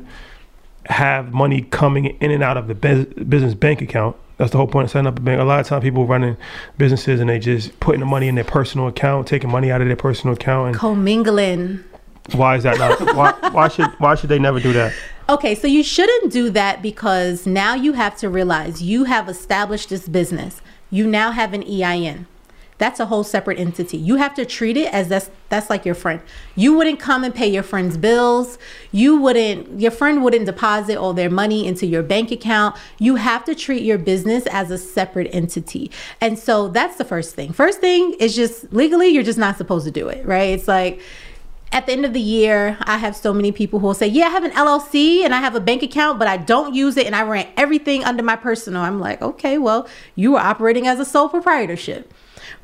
[0.85, 4.15] have money coming in and out of the business bank account.
[4.37, 5.41] That's the whole point of setting up a bank.
[5.41, 6.37] A lot of time people running
[6.77, 9.87] businesses and they just putting the money in their personal account, taking money out of
[9.87, 11.83] their personal account, and commingling.
[12.33, 13.15] Why is that not?
[13.15, 14.93] why, why should why should they never do that?
[15.29, 19.89] Okay, so you shouldn't do that because now you have to realize you have established
[19.89, 20.61] this business.
[20.89, 22.27] You now have an EIN
[22.77, 23.97] that's a whole separate entity.
[23.97, 26.21] You have to treat it as that's that's like your friend.
[26.55, 28.57] You wouldn't come and pay your friend's bills.
[28.91, 32.75] You wouldn't your friend wouldn't deposit all their money into your bank account.
[32.99, 35.89] You have to treat your business as a separate entity.
[36.21, 37.51] And so that's the first thing.
[37.53, 40.49] First thing is just legally you're just not supposed to do it, right?
[40.49, 41.01] It's like
[41.71, 44.27] at the end of the year, I have so many people who will say, Yeah,
[44.27, 47.05] I have an LLC and I have a bank account, but I don't use it
[47.05, 48.81] and I ran everything under my personal.
[48.81, 52.13] I'm like, Okay, well, you are operating as a sole proprietorship.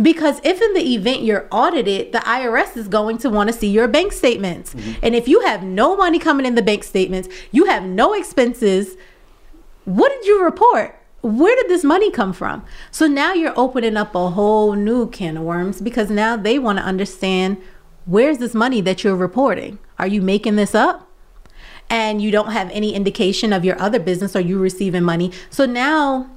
[0.01, 3.69] Because if in the event you're audited, the IRS is going to want to see
[3.69, 4.73] your bank statements.
[4.73, 4.99] Mm-hmm.
[5.03, 8.95] And if you have no money coming in the bank statements, you have no expenses,
[9.85, 10.99] what did you report?
[11.21, 12.65] Where did this money come from?
[12.91, 16.79] So now you're opening up a whole new can of worms because now they want
[16.79, 17.61] to understand
[18.05, 19.79] where's this money that you're reporting?
[19.97, 21.09] Are you making this up?
[21.89, 24.35] And you don't have any indication of your other business.
[24.35, 25.31] Are you receiving money?
[25.49, 26.29] So now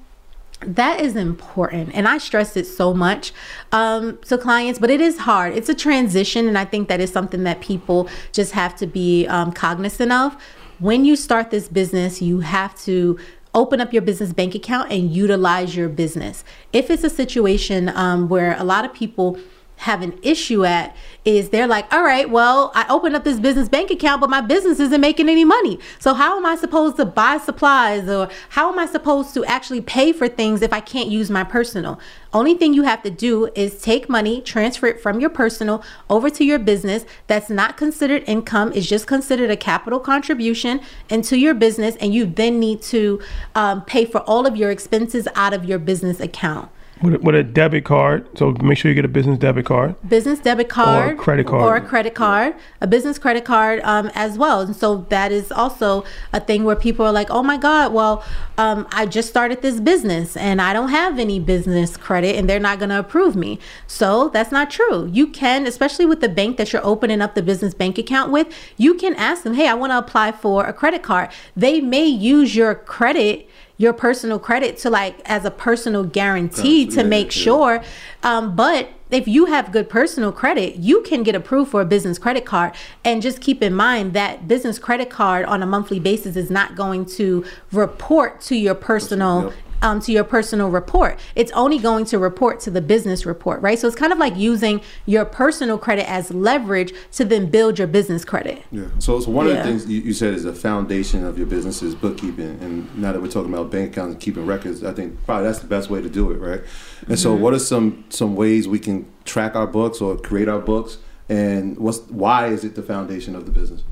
[0.61, 3.33] that is important and i stress it so much
[3.73, 5.55] um, to clients but it is hard.
[5.55, 9.27] It's a transition and i think that is something that people just have to be
[9.27, 10.37] um, cognizant of.
[10.79, 13.19] When you start this business you have to
[13.55, 16.45] open up your business bank account and utilize your business.
[16.75, 19.39] If it's a situation um, where a lot of people
[19.77, 23.69] have an issue at is they're like, all right, well, I opened up this business
[23.69, 25.79] bank account, but my business isn't making any money.
[25.99, 29.81] So how am I supposed to buy supplies or how am I supposed to actually
[29.81, 32.01] pay for things if I can't use my personal?
[32.33, 36.31] Only thing you have to do is take money, transfer it from your personal over
[36.31, 37.05] to your business.
[37.27, 41.97] That's not considered income, it's just considered a capital contribution into your business.
[41.97, 43.21] And you then need to
[43.55, 46.71] um, pay for all of your expenses out of your business account
[47.03, 48.27] with a, with a debit card.
[48.39, 51.47] So make sure you get a business debit card, business debit card, or a credit
[51.47, 54.61] card, or a credit card, a business credit card um, as well.
[54.61, 58.25] And so that is also a thing where people are like, "Oh my God, well,
[58.57, 62.59] um, I just started this business and I don't have any business credit, and they're
[62.59, 65.07] not going to approve me." So that's not true.
[65.13, 68.49] You can, especially with the bank that you're opening up the business bank account with,
[68.77, 72.07] you can ask them, "Hey, I want to apply for a credit card." They may
[72.07, 73.46] use your credit
[73.79, 77.83] your personal credit to like as a personal guarantee to make sure.
[78.23, 82.19] Um, but if you have good personal credit, you can get approved for a business
[82.19, 82.75] credit card.
[83.05, 86.75] And just keep in mind that business credit card on a monthly basis is not
[86.75, 91.19] going to report to your personal yep um, to your personal report.
[91.35, 93.79] It's only going to report to the business report, right?
[93.79, 97.89] So it's kind of like using your personal credit as leverage to then build your
[97.89, 98.63] business credit.
[98.71, 98.87] Yeah.
[98.99, 99.53] So, so one yeah.
[99.53, 102.59] of the things you, you, said is the foundation of your business is bookkeeping.
[102.61, 105.61] And now that we're talking about bank accounts and keeping records, I think probably that's
[105.61, 106.61] the best way to do it, right?
[106.61, 107.15] And mm-hmm.
[107.15, 110.99] so, what are some some ways we can track our books or create our books?
[111.29, 113.83] And what's why is it the foundation of the business?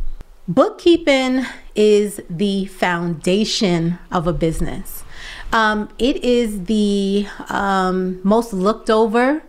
[0.46, 5.03] Bookkeeping is the foundation of a business.
[5.52, 9.42] Um, it is the um, most looked over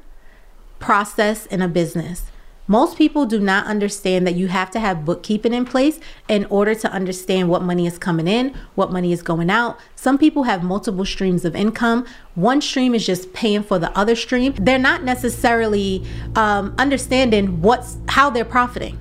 [0.80, 2.26] process in a business.
[2.68, 6.74] Most people do not understand that you have to have bookkeeping in place in order
[6.74, 9.78] to understand what money is coming in, what money is going out.
[9.96, 12.08] Some people have multiple streams of income.
[12.34, 14.56] One stream is just paying for the other stream.
[14.58, 16.04] They're not necessarily
[16.36, 18.96] um, understanding what's how they're profiting,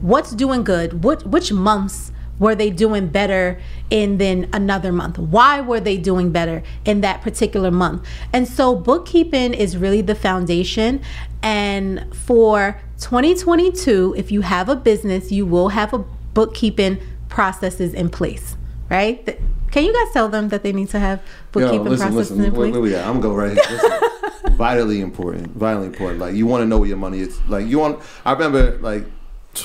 [0.00, 3.60] what's doing good, what which months were they doing better
[3.90, 5.18] in then another month?
[5.18, 8.08] Why were they doing better in that particular month?
[8.32, 11.02] And so bookkeeping is really the foundation.
[11.42, 15.98] And for 2022, if you have a business, you will have a
[16.34, 18.56] bookkeeping processes in place,
[18.88, 19.38] right?
[19.70, 21.22] Can you guys tell them that they need to have
[21.52, 22.74] bookkeeping Yo, listen, processes listen, in place?
[22.74, 23.62] wait, wait, I'm gonna go right here.
[23.70, 26.18] Listen, vitally important, vitally important.
[26.18, 27.40] Like you want to know where your money is.
[27.48, 28.00] Like you want.
[28.24, 29.04] I remember like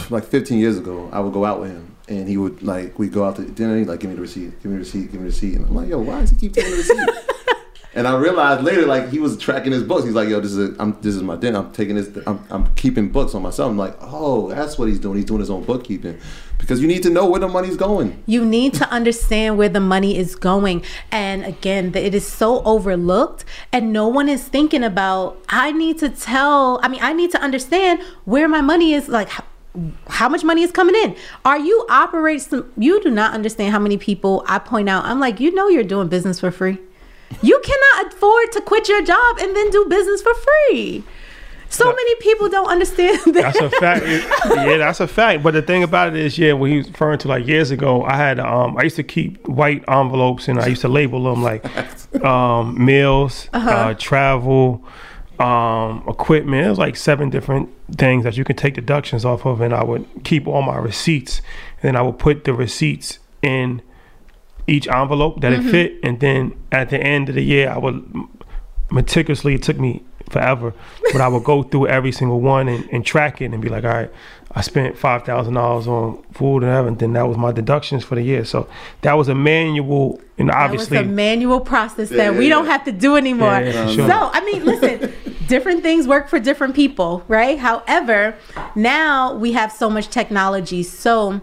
[0.09, 3.07] like 15 years ago, I would go out with him, and he would like we
[3.07, 3.77] go out to dinner.
[3.77, 5.65] He'd like give me the receipt, give me the receipt, give me the receipt, and
[5.65, 7.09] I'm like, yo, why does he keep taking the receipt?
[7.95, 10.05] and I realized later, like he was tracking his books.
[10.05, 11.59] He's like, yo, this is a, I'm, this is my dinner.
[11.59, 12.09] I'm taking this.
[12.27, 13.71] I'm, I'm keeping books on myself.
[13.71, 15.17] I'm like, oh, that's what he's doing.
[15.17, 16.19] He's doing his own bookkeeping
[16.57, 18.21] because you need to know where the money's going.
[18.25, 20.83] You need to understand where the money is going.
[21.11, 26.09] And again, it is so overlooked and no one is thinking about I need to
[26.09, 29.29] tell, I mean, I need to understand where my money is like
[30.07, 31.15] how, much money is coming in?
[31.43, 35.05] Are you operating you do not understand how many people I point out.
[35.05, 36.77] I'm like, you know you're doing business for free.
[37.41, 41.03] You cannot afford to quit your job and then do business for free.
[41.67, 43.53] So many people don't understand that.
[43.53, 44.05] That's a fact.
[44.05, 45.43] yeah, that's a fact.
[45.43, 48.03] But the thing about it is, yeah, when he was referring to like years ago,
[48.03, 51.43] I had um, I used to keep white envelopes and I used to label them
[51.43, 51.65] like
[52.23, 53.69] um, meals, Uh-huh.
[53.69, 54.85] uh, travel,
[55.39, 56.65] um, equipment.
[56.65, 59.83] It was like seven different things that you can take deductions off of, and I
[59.83, 61.39] would keep all my receipts,
[61.81, 63.81] and then I would put the receipts in
[64.67, 65.67] each envelope that Mm-hmm.
[65.67, 68.03] it fit, and then at the end of the year, I would
[68.91, 69.55] meticulously.
[69.55, 70.73] It took me forever,
[71.11, 73.83] but I would go through every single one and, and track it and be like,
[73.83, 74.11] all right,
[74.57, 77.13] I spent five thousand dollars on food and everything.
[77.13, 78.45] That was my deductions for the year.
[78.45, 78.69] So
[79.01, 82.65] that was a manual, and That obviously, was a manual process that Yeah, we don't
[82.65, 83.59] have to do anymore.
[83.59, 84.07] Yeah, yeah, sure.
[84.07, 85.13] So, I mean, listen,
[85.47, 87.59] different things work for different people, right?
[87.59, 88.37] However,
[88.75, 90.83] now we have so much technology.
[90.83, 91.41] So,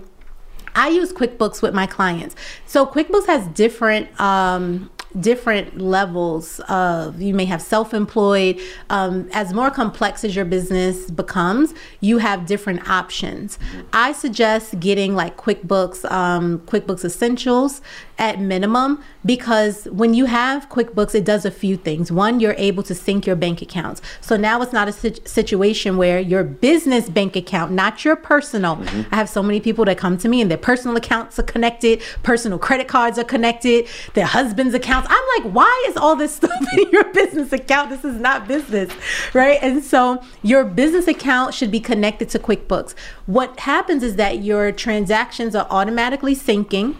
[0.75, 2.35] I use QuickBooks with my clients.
[2.65, 4.91] So, QuickBooks has different um,
[5.21, 8.61] different levels of you may have self-employed
[8.91, 13.59] um, as more complex as your business becomes you have different options.
[13.93, 17.81] I suggest getting like quickbooks um, quickbooks essentials
[18.23, 22.13] at minimum because when you have quickbooks it does a few things.
[22.13, 24.01] One you're able to sync your bank accounts.
[24.21, 28.77] So now it's not a sit- situation where your business bank account not your personal.
[28.77, 29.13] Mm-hmm.
[29.13, 32.01] I have so many people that come to me and their personal accounts are connected
[32.23, 35.09] personal credit cards are connected their husband's accounts.
[35.11, 37.91] I'm like why is all this stuff in your business account?
[37.91, 38.93] This is not business
[39.35, 39.59] right?
[39.61, 42.95] And so your business account should be connected to quickbooks.
[43.27, 46.95] What happens is that your transactions are automatically syncing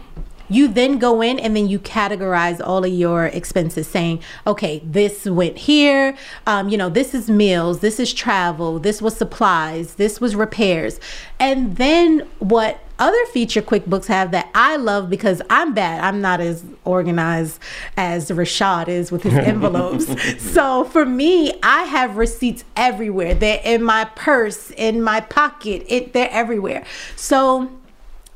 [0.49, 5.25] you then go in and then you categorize all of your expenses saying okay this
[5.25, 6.15] went here.
[6.47, 10.99] Um, you know this is meals this is travel this was supplies this was repairs.
[11.39, 16.39] And then what other feature quickbooks have that i love because i'm bad i'm not
[16.39, 17.59] as organized
[17.97, 20.05] as rashad is with his envelopes.
[20.53, 23.33] So for me i have receipts everywhere.
[23.33, 26.85] They're in my purse in my pocket it, they're everywhere.
[27.15, 27.69] So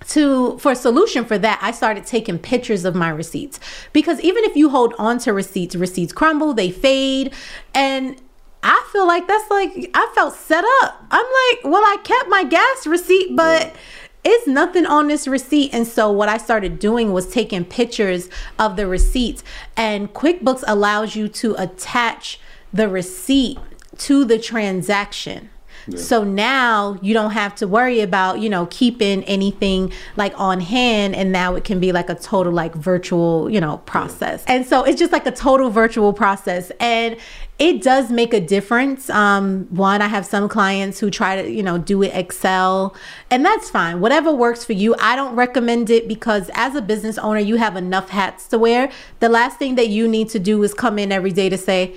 [0.07, 3.59] to for a solution for that i started taking pictures of my receipts.
[3.93, 7.33] Because even if you hold on to receipts receipts crumble they fade
[7.73, 8.21] and
[8.63, 11.05] i feel like that's like i felt set up.
[11.11, 13.75] I'm like well i kept my gas receipt but
[14.23, 15.73] it's nothing on this receipt.
[15.73, 18.29] And so what i started doing was taking pictures
[18.59, 19.43] of the receipts.
[19.75, 22.39] And quickbooks allows you to attach
[22.73, 23.57] the receipt
[23.99, 25.49] to the transaction
[25.95, 31.15] so now you don't have to worry about, you know, keeping anything like on hand
[31.15, 34.43] and now it can be like a total like virtual, you know, process.
[34.47, 37.15] And so it's just like a total virtual process and
[37.57, 39.09] it does make a difference.
[39.09, 42.93] Um one I have some clients who try to, you know, do it Excel
[43.31, 44.01] and that's fine.
[44.01, 44.93] Whatever works for you.
[44.99, 48.91] I don't recommend it because as a business owner, you have enough hats to wear.
[49.19, 51.95] The last thing that you need to do is come in every day to say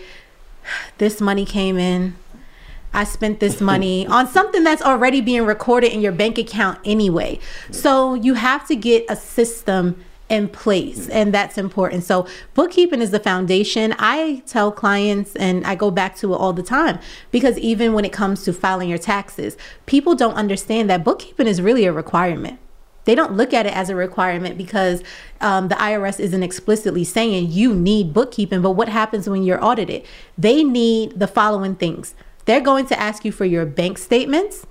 [0.98, 2.14] this money came in
[2.92, 7.38] I spent this money on something that's already being recorded in your bank account anyway.
[7.70, 12.04] So you have to get a system in place and that's important.
[12.04, 13.94] So bookkeeping is the foundation.
[13.98, 18.04] I tell clients and I go back to it all the time because even when
[18.04, 22.60] it comes to filing your taxes, people don't understand that bookkeeping is really a requirement.
[23.04, 25.02] They don't look at it as a requirement because
[25.40, 28.62] um, the IRS isn't explicitly saying you need bookkeeping.
[28.62, 30.04] But what happens when you're audited?
[30.38, 32.14] They need the following things
[32.50, 34.66] they're going to ask you for your bank statements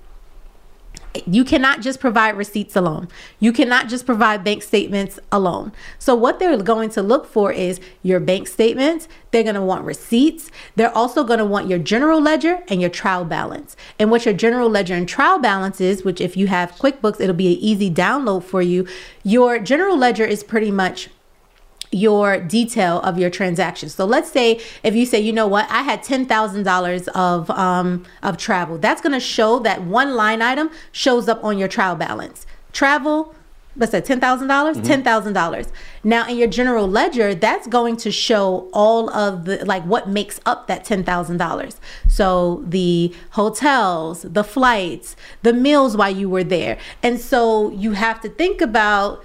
[1.26, 3.08] you cannot just provide receipts alone.
[3.40, 5.72] You cannot just provide bank statements alone.
[5.98, 9.08] So, what they're going to look for is your bank statements.
[9.30, 10.50] They're going to want receipts.
[10.76, 13.74] They're also going to want your general ledger and your trial balance.
[13.98, 17.34] And what your general ledger and trial balance is, which if you have QuickBooks, it'll
[17.34, 18.86] be an easy download for you.
[19.24, 21.08] Your general ledger is pretty much
[21.92, 23.94] your detail of your transactions.
[23.94, 27.50] So let's say if you say, you know what, I had ten thousand dollars of
[27.50, 28.78] um, of travel.
[28.78, 32.46] That's going to show that one line item shows up on your trial balance.
[32.72, 33.34] Travel.
[33.74, 34.04] What's that?
[34.04, 34.76] Ten thousand dollars.
[34.76, 34.86] Mm-hmm.
[34.86, 35.68] Ten thousand dollars.
[36.04, 40.40] Now in your general ledger, that's going to show all of the like what makes
[40.44, 41.80] up that ten thousand dollars.
[42.08, 48.20] So the hotels, the flights, the meals while you were there, and so you have
[48.22, 49.24] to think about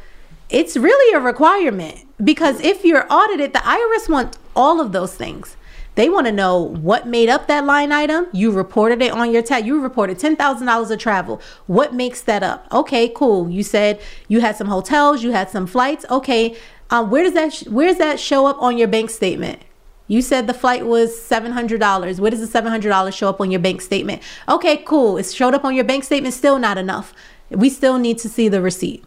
[0.50, 5.58] it's really a requirement because if you're audited, the IRS wants all of those things.
[5.96, 8.28] They want to know what made up that line item.
[8.34, 9.66] You reported it on your tab.
[9.66, 11.42] You reported $10,000 of travel.
[11.68, 12.68] What makes that up?
[12.72, 13.50] Okay, cool.
[13.50, 16.06] You said you had some hotels, you had some flights.
[16.12, 16.58] Okay,
[16.90, 19.62] um, where does that sh- where does that show up on your bank statement?
[20.08, 22.20] You said the flight was $700.
[22.20, 24.22] Where does the $700 show up on your bank statement?
[24.48, 25.18] Okay, cool.
[25.18, 27.14] It showed up on your bank statement, still not enough.
[27.50, 29.04] We still need to see the receipt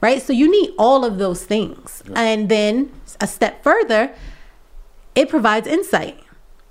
[0.00, 0.22] right?
[0.22, 2.02] So you need all of those things.
[2.06, 2.20] Yeah.
[2.20, 2.90] And then
[3.20, 4.14] a step further,
[5.14, 6.18] it provides insight.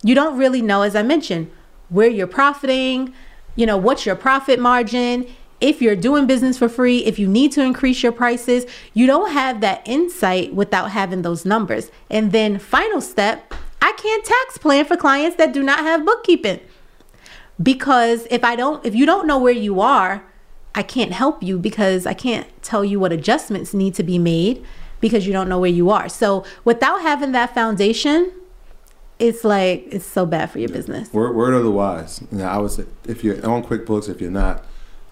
[0.03, 1.51] You don't really know, as I mentioned,
[1.89, 3.13] where you're profiting,
[3.55, 5.27] you know, what's your profit margin.
[5.59, 9.31] If you're doing business for free, if you need to increase your prices, you don't
[9.31, 11.91] have that insight without having those numbers.
[12.09, 16.61] And then, final step, I can't tax plan for clients that do not have bookkeeping.
[17.61, 20.23] Because if I don't, if you don't know where you are,
[20.75, 24.63] I can't help you because I can't tell you what adjustments need to be made
[25.01, 26.09] because you don't know where you are.
[26.09, 28.31] So without having that foundation,
[29.17, 31.11] it's like it's so bad for your business.
[31.11, 32.21] Word, word of the wise.
[32.31, 34.63] Now, I would say if you're on QuickBooks, if you're not,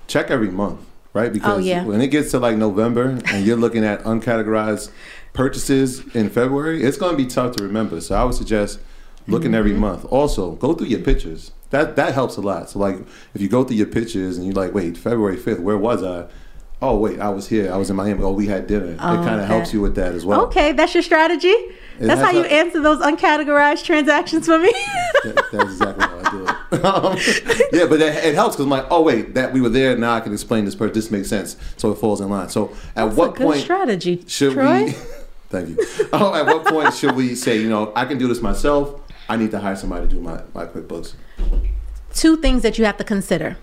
[0.08, 0.80] check every month,
[1.14, 1.32] right?
[1.32, 1.84] Because oh, yeah.
[1.84, 4.91] when it gets to like November and you're looking at uncategorized
[5.34, 7.99] purchases in February, it's going to be tough to remember.
[7.99, 8.80] So I would suggest
[9.28, 9.55] looking mm-hmm.
[9.55, 10.05] every month.
[10.05, 12.70] Also, go through your pictures that that helps a lot.
[12.70, 12.97] So like
[13.34, 16.28] if you go through your pictures and you're like, wait, February fifth, where was I?
[16.80, 17.74] Oh wait, I was here.
[17.74, 18.24] I was in Miami.
[18.24, 18.95] Oh, we had dinner.
[18.99, 19.47] Oh, it kind of okay.
[19.47, 20.41] helps you with that as well.
[20.45, 21.53] Okay, that's your strategy.
[21.99, 24.72] That's how you answer those uncategorized transactions for me.
[25.24, 26.86] that, that's exactly how I do it.
[26.86, 27.18] um,
[27.74, 29.97] yeah, but that, it helps because I'm like, oh wait, that we were there.
[29.97, 30.93] Now I can explain this part.
[30.93, 31.57] This makes sense.
[31.78, 32.49] So it falls in line.
[32.49, 34.86] So at that's what point strategy should Troy?
[34.86, 34.91] we?
[35.49, 35.78] thank you.
[36.13, 39.01] Oh, at what point should we say, you know, I can do this myself?
[39.28, 41.15] I need to hire somebody to do my my QuickBooks
[42.13, 43.57] two things that you have to consider.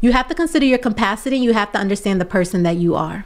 [0.00, 3.24] You have to consider your capacity, you have to understand the person that you are.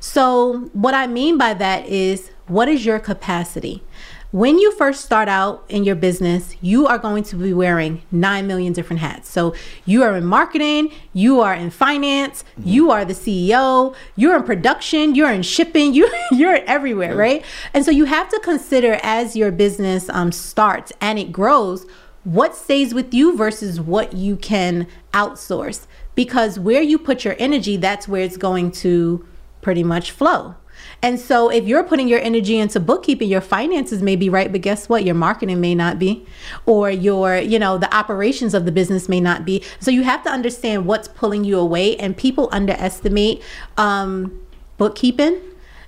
[0.00, 3.82] So, what I mean by that is what is your capacity?
[4.30, 8.48] When you first start out in your business, you are going to be wearing 9
[8.48, 9.30] million different hats.
[9.30, 12.68] So, you are in marketing, you are in finance, mm-hmm.
[12.68, 17.44] you are the CEO, you're in production, you're in shipping, you, you're everywhere, right?
[17.72, 21.86] And so, you have to consider as your business um, starts and it grows
[22.24, 25.86] what stays with you versus what you can outsource.
[26.14, 29.26] Because where you put your energy, that's where it's going to
[29.60, 30.56] pretty much flow.
[31.02, 34.60] And so if you're putting your energy into bookkeeping, your finances may be right, but
[34.60, 35.04] guess what?
[35.04, 36.26] Your marketing may not be,
[36.66, 39.62] or your, you know, the operations of the business may not be.
[39.80, 41.96] So you have to understand what's pulling you away.
[41.96, 43.42] And people underestimate
[43.76, 44.40] um,
[44.76, 45.40] bookkeeping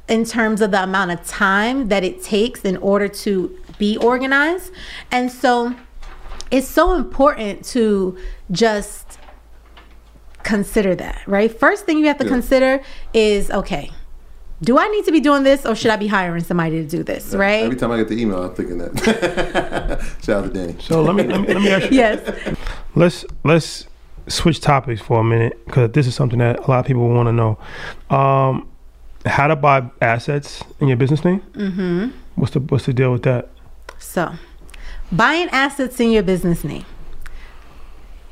[0.08, 4.72] in terms of the amount of time that it takes in order to be organized.
[5.10, 5.74] And so
[6.50, 8.16] it's so important to
[8.50, 9.18] just
[10.42, 11.52] consider that, right?
[11.52, 12.30] First thing you have to yeah.
[12.30, 12.82] consider
[13.12, 13.90] is okay,
[14.62, 17.02] do I need to be doing this or should I be hiring somebody to do
[17.02, 17.64] this, right?
[17.64, 20.16] Every time I get the email, I'm thinking that.
[20.24, 20.76] Shout out to Danny.
[20.80, 21.96] So let me, let me, let me ask you.
[21.96, 22.56] Yes.
[22.94, 23.86] Let's, let's
[24.28, 27.26] switch topics for a minute because this is something that a lot of people want
[27.28, 27.58] to know.
[28.08, 28.68] Um,
[29.26, 31.40] how to buy assets in your business name?
[31.52, 32.10] Mm-hmm.
[32.36, 33.48] What's the, what's the deal with that?
[33.98, 34.32] So
[35.12, 36.84] Buying assets in your business name.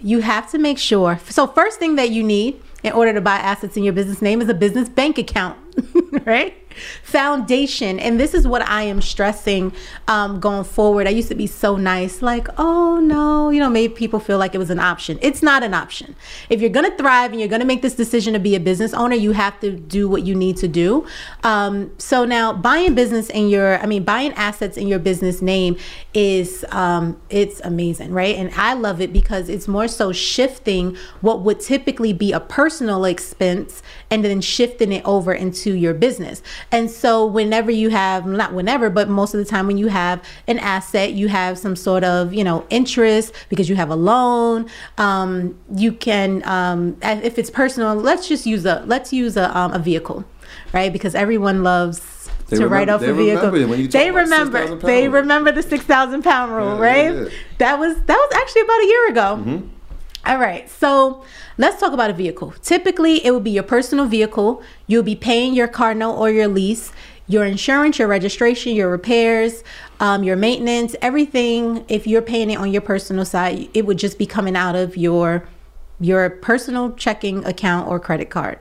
[0.01, 1.19] You have to make sure.
[1.29, 4.43] So, first thing that you need in order to buy assets in your business name
[4.43, 5.59] is a business bank account,
[6.27, 6.55] right?
[7.03, 7.99] Foundation.
[7.99, 9.73] And this is what I am stressing
[10.09, 11.07] um, going forward.
[11.07, 14.55] I used to be so nice, like, oh no, you know, made people feel like
[14.55, 15.19] it was an option.
[15.23, 16.15] It's not an option.
[16.49, 19.15] If you're to thrive and you're to make this decision to be a business owner,
[19.15, 21.07] you have to do what you need to do.
[21.43, 25.77] Um, so now buying business in your, I mean, buying assets in your business name
[26.13, 28.37] is, um, it's amazing, right?
[28.37, 33.05] And I love it because it's more so shifting what would typically be a personal
[33.05, 36.43] expense and then shifting it over into your business.
[36.73, 40.23] And so, whenever you have, not whenever, but most of the time when you have
[40.49, 44.69] an asset, you have some sort of, you know, interest because you have a loan.
[44.99, 49.73] Um, you can, um, if it's personal, let's just use a, let's use a, um,
[49.73, 50.25] a vehicle,
[50.73, 50.93] right?
[50.93, 52.01] Because everyone loves
[52.49, 53.37] They to remember- write off a vehicle.
[53.51, 54.59] remember it when you talk they remember.
[54.59, 57.15] 6,000 pound They remember the six thousand pound rule, Yeah, right?
[57.15, 57.29] yeah, yeah.
[57.59, 59.37] That was that was actually about a year ago.
[59.41, 59.69] Mm-hmm.
[60.27, 61.23] All right, so
[61.59, 62.55] let's talk about a vehicle.
[62.63, 64.63] Typically, it would be your personal vehicle.
[64.87, 66.93] You'll be paying your car note or your lease,
[67.27, 69.63] your insurance, your registration, your repairs,
[70.01, 71.85] um, your maintenance, everything.
[71.89, 74.97] If you're paying it on your personal side, it would just be coming out of
[74.97, 75.47] your
[76.01, 78.59] your personal checking account or credit card.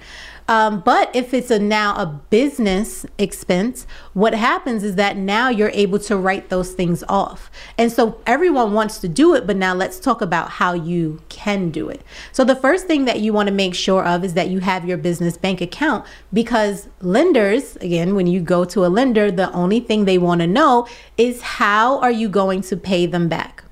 [0.47, 5.71] Um, but if it's a now a business expense, what happens is that now you're
[5.73, 7.49] able to write those things off.
[7.77, 11.69] And so everyone wants to do it, but now let's talk about how you can
[11.69, 12.01] do it.
[12.31, 14.85] So the first thing that you want to make sure of is that you have
[14.85, 19.79] your business bank account because lenders, again, when you go to a lender, the only
[19.79, 20.87] thing they want to know
[21.17, 23.63] is how are you going to pay them back?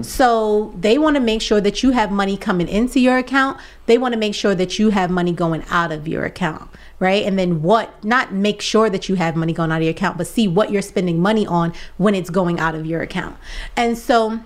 [0.00, 3.60] So they want to make sure that you have money coming into your account.
[3.86, 7.24] They want to make sure that you have money going out of your account, right?
[7.24, 10.18] And then what, not make sure that you have money going out of your account,
[10.18, 13.36] but see what you're spending money on when it's going out of your account.
[13.76, 14.40] And so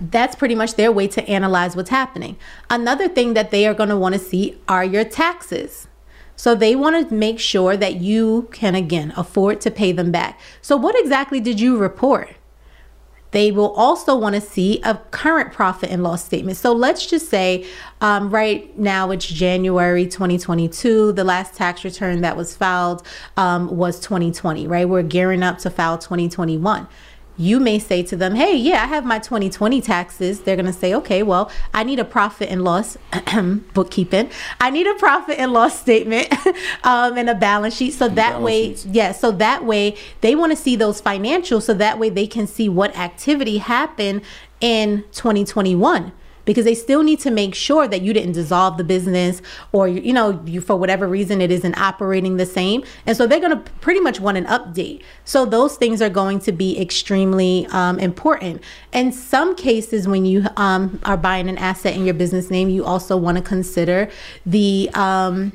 [0.00, 2.36] that's pretty much their way to analyze what's happening.
[2.68, 5.88] Another thing that they are going to want to see are your taxes.
[6.36, 10.40] So they want to make sure that you can again afford to pay them back.
[10.62, 12.36] So what exactly did you report?
[13.32, 16.56] They will also want to see a current profit and loss statement.
[16.56, 17.66] So let's just say
[18.00, 21.12] um, right now it's January 2022.
[21.12, 23.06] The last tax return that was filed
[23.36, 24.88] um, was 2020, right?
[24.88, 26.88] We're gearing up to file 2021
[27.40, 30.40] you may say to them, Hey, yeah, I have my 2020 taxes.
[30.40, 32.98] They're going to say, Okay, well, I need a profit and loss
[33.74, 34.30] bookkeeping.
[34.60, 36.28] I need a profit and loss statement
[36.84, 37.94] um, and a balance sheet.
[37.94, 38.86] So that way, sheets.
[38.86, 41.62] yeah, so that way they want to see those financials.
[41.62, 44.22] So that way they can see what activity happened
[44.60, 46.12] in 2021
[46.44, 50.12] because they still need to make sure that you didn't dissolve the business or you
[50.12, 52.84] know you for whatever reason it isn't operating the same.
[53.06, 55.02] And so they're going to pretty much want an update.
[55.24, 58.62] So those things are going to be extremely um, important.
[58.92, 62.84] In some cases when you um, are buying an asset in your business name you
[62.84, 64.10] also want to consider
[64.46, 65.52] the um,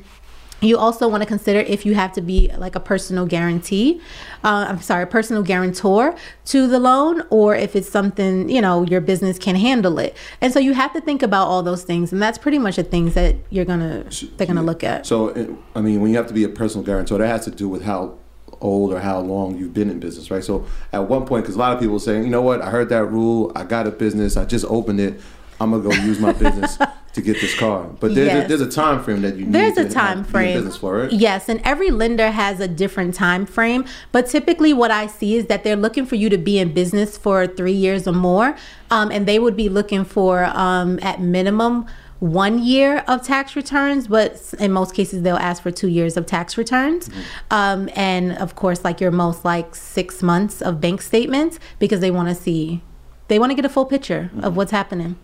[0.66, 4.00] you also want to consider if you have to be like a personal guarantee,
[4.44, 9.00] uh, I'm sorry, personal guarantor to the loan, or if it's something, you know, your
[9.00, 10.16] business can handle it.
[10.40, 12.12] And so you have to think about all those things.
[12.12, 15.06] And that's pretty much the things that you're going to, they're to look at.
[15.06, 17.68] So, I mean, when you have to be a personal guarantor, that has to do
[17.68, 18.18] with how
[18.60, 20.42] old or how long you've been in business, right?
[20.42, 22.88] So, at one point, because a lot of people saying, you know what, I heard
[22.88, 25.20] that rule, I got a business, I just opened it,
[25.60, 26.78] I'm gonna go use my business
[27.16, 27.84] to get this car.
[28.00, 28.44] But there's, Yes.
[28.44, 30.54] a, there's a time frame that you need There's a time frame.
[30.54, 31.12] business for, right?
[31.12, 33.84] Yes, and every lender has a different time frame.
[34.12, 37.16] But typically, what I see is that they're looking for you to be in business
[37.18, 38.54] for three years or more,
[38.90, 41.86] um, and they would be looking for um, at minimum
[42.20, 46.24] one year of tax returns, but in most cases they'll ask for two years of
[46.24, 47.10] tax returns,
[47.50, 52.10] um, and of course, like your most like six months of bank statements because they
[52.10, 52.82] want to see,
[53.28, 55.16] they want to get a full picture of what's happening.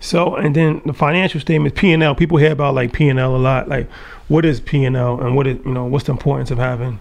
[0.00, 2.14] So, and then the financial statement, P and L.
[2.14, 3.68] People hear about like P and L a lot.
[3.68, 3.90] Like,
[4.28, 7.00] what is P and L, and what is you know what's the importance of having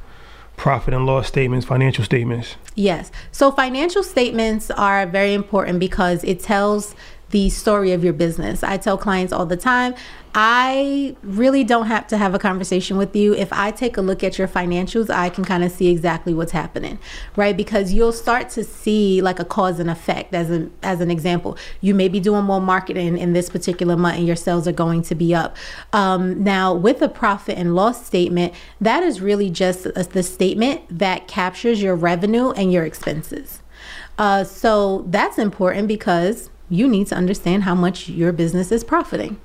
[0.57, 2.55] profit and loss statements, financial statements?
[2.75, 3.11] Yes.
[3.31, 6.95] So financial statements are very important because it tells
[7.35, 8.63] the story of your business.
[8.63, 9.93] I tell clients all the time,
[10.33, 13.33] I really don't have to have a conversation with you.
[13.35, 16.53] If I take a look at your financials, I can kind of see exactly what's
[16.53, 16.97] happening,
[17.35, 17.57] right?
[17.57, 21.57] Because you'll start to see like a cause and effect as an as an example.
[21.81, 25.01] You may be doing more marketing in this particular month and your sales are going
[25.01, 25.57] to be up.
[25.91, 30.83] Um, now, with a profit and loss statement, that is really just a, the statement
[30.89, 33.61] that captures your revenue and your expenses.
[34.17, 39.39] Uh, so that's important because you need to understand how much your business is profiting.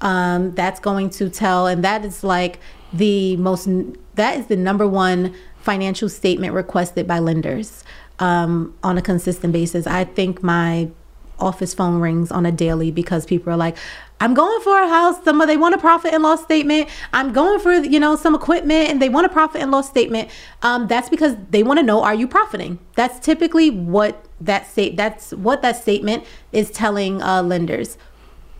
[0.00, 2.58] Um, that's going to tell, and that is like
[2.92, 3.68] the most,
[4.14, 7.84] that is the number one financial statement requested by lenders
[8.18, 9.86] um, on a consistent basis.
[9.86, 10.90] I think my
[11.38, 13.76] office phone rings on a daily because people are like,
[14.20, 15.22] I'm going for a house.
[15.24, 16.88] Some they want a profit and loss statement.
[17.12, 20.30] I'm going for you know some equipment, and they want a profit and loss statement.
[20.62, 22.78] Um, that's because they want to know are you profiting.
[22.94, 24.96] That's typically what that state.
[24.96, 27.98] That's what that statement is telling uh, lenders.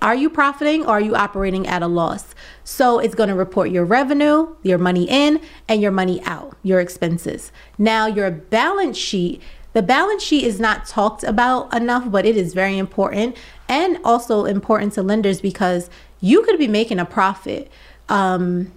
[0.03, 2.35] Are you profiting or are you operating at a loss?
[2.63, 6.79] So it's going to report your revenue, your money in, and your money out, your
[6.81, 7.51] expenses.
[7.79, 9.41] Now, your balance sheet,
[9.73, 14.45] the balance sheet is not talked about enough, but it is very important and also
[14.45, 15.89] important to lenders because
[16.21, 17.71] you could be making a profit.
[18.11, 18.73] Um,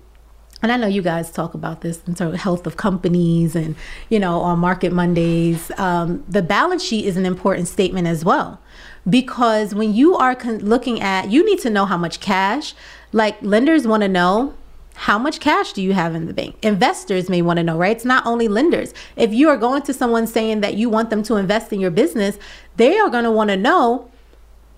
[0.62, 3.76] and I know you guys talk about this in terms of health of companies and,
[4.10, 5.72] you know, on Market Mondays.
[5.78, 8.60] Um, the balance sheet is an important statement as well.
[9.08, 12.74] Because when you are con- looking at, you need to know how much cash,
[13.12, 14.55] like lenders want to know
[14.95, 16.58] how much cash do you have in the bank?
[16.64, 17.95] Investors may want to know, right?
[17.95, 18.95] It's not only lenders.
[19.16, 21.91] If you are going to someone saying that you want them to invest in your
[21.91, 22.39] business,
[22.78, 24.10] they are going to want to know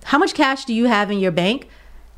[0.04, 1.68] how much cash do you have in your bank?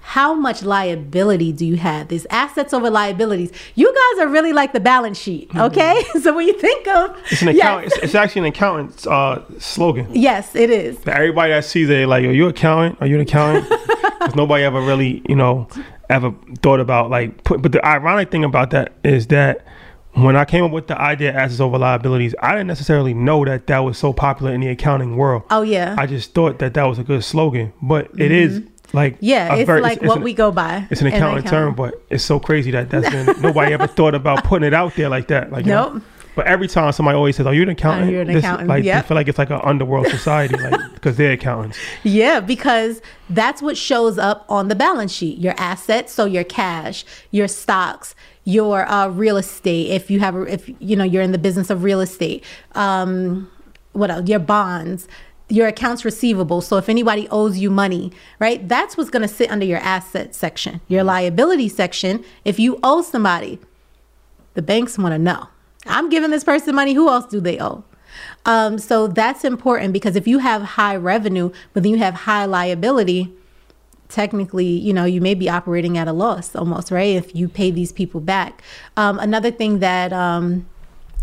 [0.03, 2.09] How much liability do you have?
[2.09, 3.53] There's assets over liabilities.
[3.76, 5.61] You guys are really like the balance sheet, mm-hmm.
[5.61, 6.03] okay?
[6.09, 6.18] Mm-hmm.
[6.22, 7.92] so when you think of it's an account, yes.
[7.94, 10.09] it's, it's, actually an accountant's uh, slogan.
[10.12, 10.98] Yes, it is.
[11.07, 13.00] Everybody that sees it, like, are you an accountant?
[13.00, 13.72] Are you an accountant?
[14.22, 15.66] Because nobody ever really, you know,
[16.09, 16.32] ever
[16.62, 17.42] thought about like.
[17.42, 19.66] Put, but the ironic thing about that is that
[20.14, 23.44] when I came up with the idea of assets over liabilities, I didn't necessarily know
[23.44, 25.42] that that was so popular in the accounting world.
[25.50, 25.96] Oh yeah.
[25.98, 28.32] I just thought that that was a good slogan, but it mm-hmm.
[28.32, 28.62] is
[28.93, 30.86] like yeah, it's very, like it's, what it's we go by.
[30.90, 34.45] It's an accounting term, but it's so crazy that that's been, nobody ever thought about
[34.45, 35.51] putting it out there like that.
[35.51, 35.95] Like nope.
[35.95, 36.03] Know?
[36.34, 38.68] But every time somebody always says, "Oh, you're an accountant," oh, you're an this, accountant.
[38.68, 39.05] like yep.
[39.05, 41.78] I feel like it's like an underworld society, like because they're accountants.
[42.05, 47.05] Yeah, because that's what shows up on the balance sheet: your assets, so your cash,
[47.30, 48.14] your stocks,
[48.45, 49.90] your uh, real estate.
[49.90, 52.45] If you have, if you know, you're in the business of real estate.
[52.74, 53.51] Um,
[53.93, 54.26] what else?
[54.26, 55.07] Your bonds
[55.53, 56.62] your accounts receivable.
[56.62, 60.34] So if anybody owes you money, right, that's what's going to sit under your asset
[60.34, 60.80] section.
[60.88, 63.59] Your liability section, if you owe somebody,
[64.55, 65.48] the banks want to know.
[65.86, 66.94] I'm giving this person money.
[66.94, 67.84] Who else do they owe?
[68.46, 72.46] Um, so that's important because if you have high revenue, but then you have high
[72.46, 73.30] liability,
[74.09, 77.14] technically, you know, you may be operating at a loss almost, right?
[77.14, 78.62] If you pay these people back.
[78.96, 80.66] Um, another thing that um,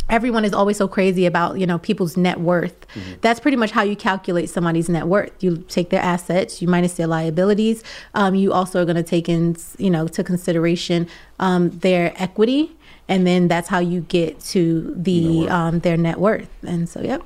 [0.10, 2.88] everyone is always so crazy about you know people's net worth.
[2.90, 3.20] Mm-hmm.
[3.22, 5.32] that's pretty much how you calculate somebody's net worth.
[5.44, 7.84] You take their assets you minus their liabilities.
[8.14, 11.08] Um, you also are going to take in you know to consideration
[11.40, 12.76] um, their equity
[13.08, 16.50] and then that's how you get to the net um, their net worth.
[16.64, 17.24] And so yep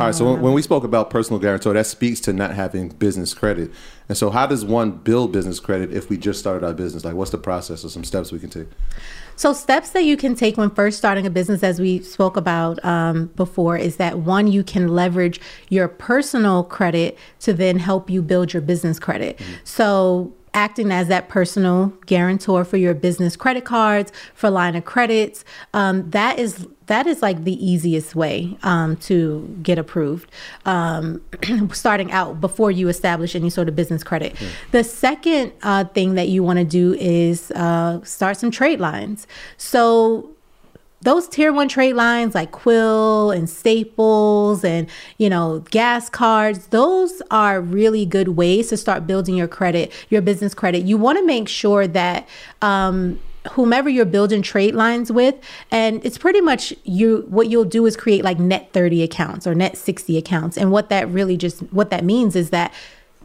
[0.00, 0.14] all right.
[0.14, 3.70] So when, when, we spoke about personal guarantor, that speaks to not having business credit.
[4.08, 7.04] And so, how does one build business credit if we just started our business?
[7.04, 8.66] Like, what's the process or some steps we can take?
[9.36, 12.84] So, steps that you can take when first starting a business, as we spoke about
[12.84, 18.20] um, before, is that one, you can leverage your personal credit to then help you
[18.20, 19.38] build your business credit.
[19.38, 19.52] Mm-hmm.
[19.64, 25.44] So, acting as that personal guarantor for your business credit cards, for line of credits.
[25.74, 30.30] Um, that is that is like the easiest way um, to get approved.
[30.66, 31.22] Um,
[31.72, 34.38] starting out before you establish any sort of business credit.
[34.40, 34.48] Yeah.
[34.70, 39.26] The second uh, thing that you want to do is uh, start some trade lines.
[39.56, 40.33] So
[41.04, 44.88] those tier one trade lines like Quill and Staples and,
[45.18, 50.22] you know, gas cards, those are really good ways to start building your credit, your
[50.22, 50.84] business credit.
[50.84, 52.26] You want to make sure that,
[52.62, 55.34] um, whomever you're building trade lines with
[55.70, 59.54] and it's pretty much you what you'll do is create like net 30 accounts or
[59.54, 62.72] net 60 accounts and what that really just what that means is that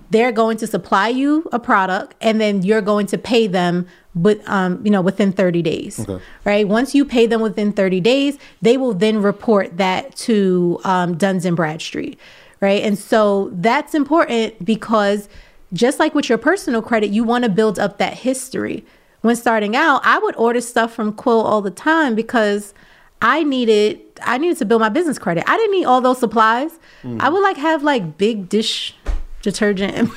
[0.09, 4.47] they're going to supply you a product and then you're going to pay them but
[4.47, 6.23] um, you know within 30 days okay.
[6.45, 6.67] right?
[6.67, 11.45] Once you pay them within 30 days they will then report that to um, Duns
[11.45, 12.19] and Bradstreet
[12.61, 12.83] right?
[12.83, 15.29] And so that's important because
[15.71, 18.85] just like with your personal credit you want to build up that history.
[19.21, 22.73] When starting out i would order stuff from quill all the time because
[23.21, 25.43] i needed i needed to build my business credit.
[25.45, 26.71] I didn't need all those supplies.
[27.03, 27.19] Mm.
[27.19, 28.95] i would like have like big dish
[29.41, 30.11] detergent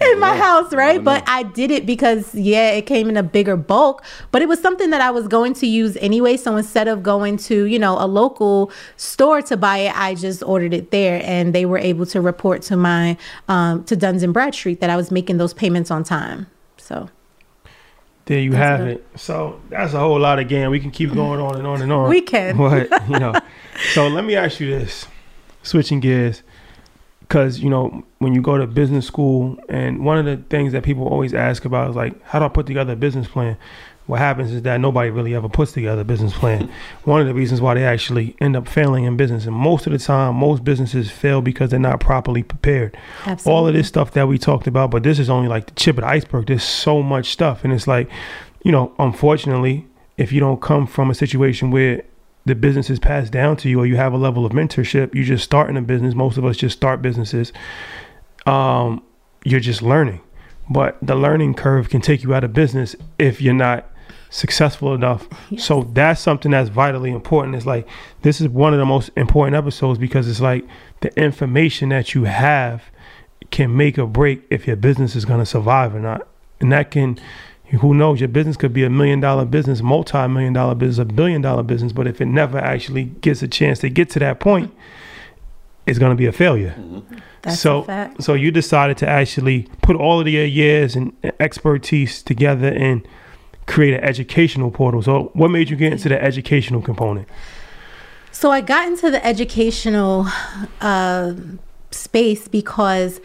[0.00, 1.02] in my house, right?
[1.02, 4.60] But I did it because yeah, it came in a bigger bulk, but it was
[4.60, 6.36] something that I was going to use anyway.
[6.36, 10.42] So instead of going to, you know, a local store to buy it, I just
[10.42, 13.16] ordered it there and they were able to report to my
[13.48, 16.46] um to Duns and Bradstreet that I was making those payments on time.
[16.76, 17.08] So
[18.26, 18.88] there you have good.
[18.88, 19.06] it.
[19.16, 20.70] So that's a whole lot of game.
[20.70, 22.08] We can keep going on and on and on.
[22.08, 22.56] We can.
[22.56, 23.34] But, you know.
[23.94, 25.06] so let me ask you this.
[25.64, 26.42] Switching gears
[27.32, 30.82] because you know when you go to business school and one of the things that
[30.82, 33.56] people always ask about is like how do i put together a business plan?
[34.06, 36.68] What happens is that nobody really ever puts together a business plan.
[37.04, 39.92] One of the reasons why they actually end up failing in business and most of
[39.92, 42.98] the time most businesses fail because they're not properly prepared.
[43.24, 43.52] Absolutely.
[43.52, 45.96] all of this stuff that we talked about but this is only like the tip
[45.96, 46.48] of the iceberg.
[46.48, 48.10] There's so much stuff and it's like
[48.62, 49.86] you know unfortunately
[50.18, 52.02] if you don't come from a situation where
[52.44, 55.24] the business is passed down to you or you have a level of mentorship you
[55.24, 56.14] just start in a business.
[56.14, 57.52] Most of us just start businesses.
[58.46, 59.02] Um,
[59.44, 60.20] you're just learning.
[60.70, 63.88] But the learning curve can take you out of business if you're not
[64.30, 65.28] successful enough.
[65.50, 65.64] Yes.
[65.64, 67.54] so that's something that's vitally important.
[67.54, 67.86] It's like
[68.22, 70.66] this is one of the most important episodes because it's like
[71.00, 72.84] the information that you have
[73.50, 76.26] can make or break if your business is going to survive or not.
[76.60, 77.18] And that can
[77.80, 78.20] who knows?
[78.20, 81.62] Your business could be a million dollar business, multi million dollar business, a billion dollar
[81.62, 84.72] business, but if it never actually gets a chance to get to that point,
[85.86, 86.74] it's going to be a failure.
[86.78, 87.50] Mm-hmm.
[87.50, 92.68] So, a so you decided to actually put all of your years and expertise together
[92.68, 93.06] and
[93.66, 95.02] create an educational portal.
[95.02, 97.26] So, what made you get into the educational component?
[98.32, 100.26] So I got into the educational
[100.80, 101.34] uh,
[101.92, 103.20] space because,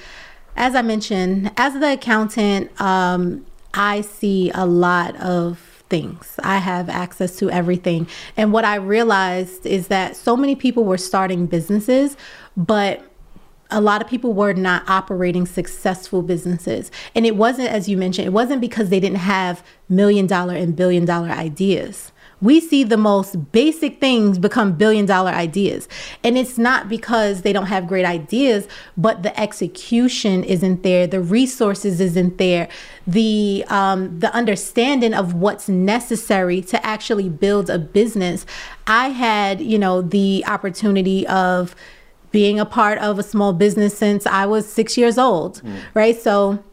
[0.56, 6.36] as I mentioned, as the accountant, um, I see a lot of things.
[6.44, 8.08] I have access to everything.
[8.36, 12.18] And what I realized is that so many people were starting businesses,
[12.56, 13.04] but
[13.70, 16.92] a lot of people were not operating successful businesses.
[17.16, 20.76] And it wasn't, as you mentioned, it wasn't because they didn't have million dollar and
[20.76, 22.12] billion dollar ideas
[22.42, 25.88] we see the most basic things become billion dollar ideas.
[26.24, 31.22] And it's not because they don't have great ideas, but the execution isn't there, the
[31.22, 32.68] resources isn't there,
[33.08, 38.46] the um, the understanding of what's necessary to actually build a business.
[38.86, 41.76] I had, you know, the opportunity of
[42.32, 45.80] being a part of a small business since I was six years old, mm.
[45.94, 46.20] right?
[46.20, 46.64] So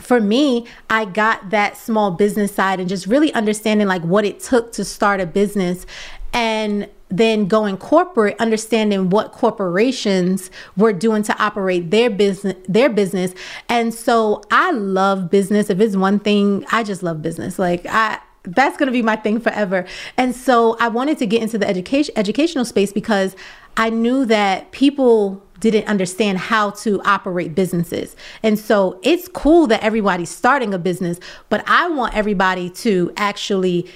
[0.00, 4.40] for me, I got that small business side and just really understanding like what it
[4.40, 5.86] took to start a business
[6.32, 13.34] and then going corporate understanding what corporations were doing to operate their business their business.
[13.68, 15.70] And so i love business.
[15.70, 17.58] If it's one thing i just love business.
[17.58, 19.86] Like i that's going to be my thing forever.
[20.16, 23.34] And so i wanted to get into the education educational space because
[23.78, 28.14] i knew that people didn't understand how to operate businesses.
[28.42, 31.18] And so it's cool that everybody's starting a business,
[31.48, 33.88] but I want everybody to actually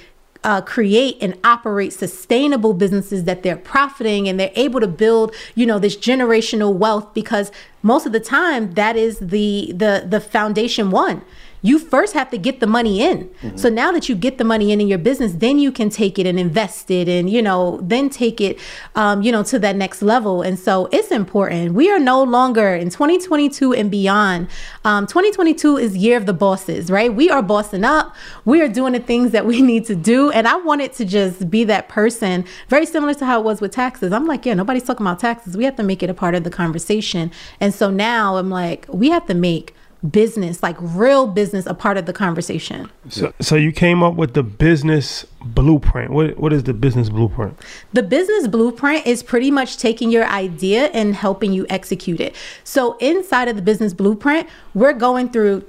[0.43, 5.65] uh, create and operate sustainable businesses that they're profiting and they're able to build you
[5.65, 7.49] know this generational wealth because
[7.81, 11.21] most of the time that is the the the foundation one
[11.63, 13.29] you first have to get the money in.
[13.41, 13.57] Mm-hmm.
[13.57, 16.19] So now that you get the money in in your business, then you can take
[16.19, 18.59] it and invest it and, you know, then take it,
[18.95, 20.41] um, you know, to that next level.
[20.41, 21.73] And so it's important.
[21.73, 24.49] We are no longer in 2022 and beyond.
[24.83, 27.13] Um, 2022 is year of the bosses, right?
[27.13, 28.13] We are bossing up.
[28.43, 30.31] We are doing the things that we need to do.
[30.31, 33.71] And I wanted to just be that person, very similar to how it was with
[33.71, 34.11] taxes.
[34.11, 35.55] I'm like, yeah, nobody's talking about taxes.
[35.55, 37.31] We have to make it a part of the conversation.
[37.61, 39.73] And so now I'm like, we have to make
[40.09, 42.89] business, like real business, a part of the conversation.
[43.09, 46.11] So, so you came up with the business blueprint.
[46.11, 47.57] What what is the business blueprint?
[47.93, 52.35] The business blueprint is pretty much taking your idea and helping you execute it.
[52.63, 55.65] So inside of the business blueprint, we're going through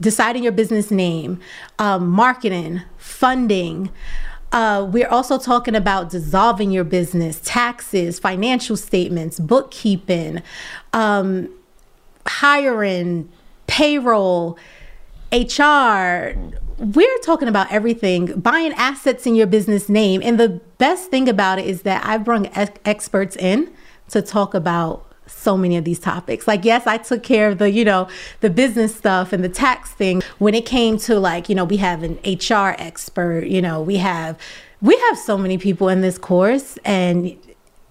[0.00, 1.40] deciding your business name,
[1.78, 3.90] um, marketing, funding.
[4.52, 10.42] Uh, we're also talking about dissolving your business, taxes, financial statements, bookkeeping,
[10.92, 11.48] um,
[12.26, 13.28] hiring,
[13.66, 14.58] payroll,
[15.32, 16.34] HR.
[16.78, 20.20] We're talking about everything, buying assets in your business name.
[20.24, 23.72] And the best thing about it is that I've brought ex- experts in
[24.08, 26.46] to talk about so many of these topics.
[26.46, 28.08] Like, yes, I took care of the, you know,
[28.40, 30.22] the business stuff and the tax thing.
[30.38, 33.96] When it came to like, you know, we have an HR expert, you know, we
[33.96, 34.38] have
[34.80, 37.34] we have so many people in this course and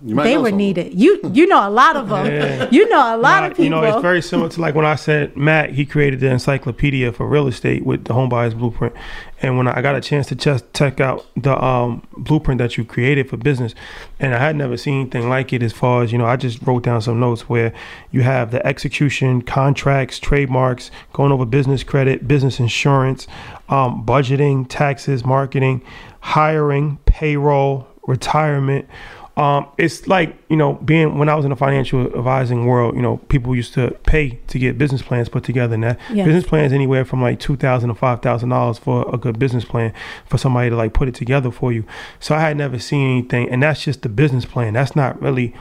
[0.04, 1.00] they were needed.
[1.00, 2.26] You you know a lot of them.
[2.26, 2.70] Yeah.
[2.74, 3.64] You know a lot nah, of people.
[3.66, 7.12] You know, it's very similar to like when I said Matt, he created the encyclopedia
[7.12, 8.96] for real estate with the home buyers blueprint.
[9.44, 12.86] And when I got a chance to just check out the um, blueprint that you
[12.86, 13.76] created for business,
[14.20, 16.62] and I had never seen anything like it as far as, you know, I just
[16.66, 17.74] wrote down some notes where
[18.12, 23.28] you have the execution, contracts, trademarks, going over business credit, business insurance,
[23.68, 25.82] um, budgeting, taxes, marketing,
[26.22, 28.88] hiring, payroll, retirement
[29.36, 33.02] um, it's like you know, being when I was in the financial advising world, you
[33.02, 35.76] know, people used to pay to get business plans put together.
[35.76, 36.26] Now, yes.
[36.26, 39.66] business plans anywhere from like two thousand to five thousand dollars for a good business
[39.66, 39.92] plan
[40.28, 41.84] for somebody to like put it together for you.
[42.20, 44.74] So I had never seen anything, and that's just the business plan.
[44.74, 45.56] That's not really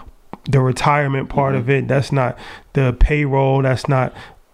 [0.51, 1.63] the retirement part mm-hmm.
[1.63, 1.89] of it.
[1.89, 2.39] That's not
[2.75, 3.63] the payroll.
[3.63, 4.13] That's not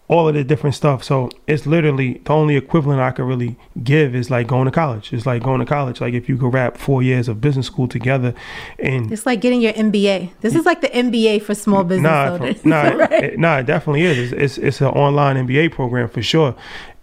[0.09, 1.05] all of the different stuff.
[1.05, 5.13] So it's literally the only equivalent I could really give is like going to college.
[5.13, 6.01] It's like going to college.
[6.01, 8.35] Like if you could wrap four years of business school together,
[8.79, 10.31] and it's like getting your MBA.
[10.41, 12.65] This is like the MBA for small business nah, owners.
[12.65, 13.13] Nah, right?
[13.13, 14.33] it, nah, it definitely is.
[14.33, 16.57] It's, it's, it's an online MBA program for sure.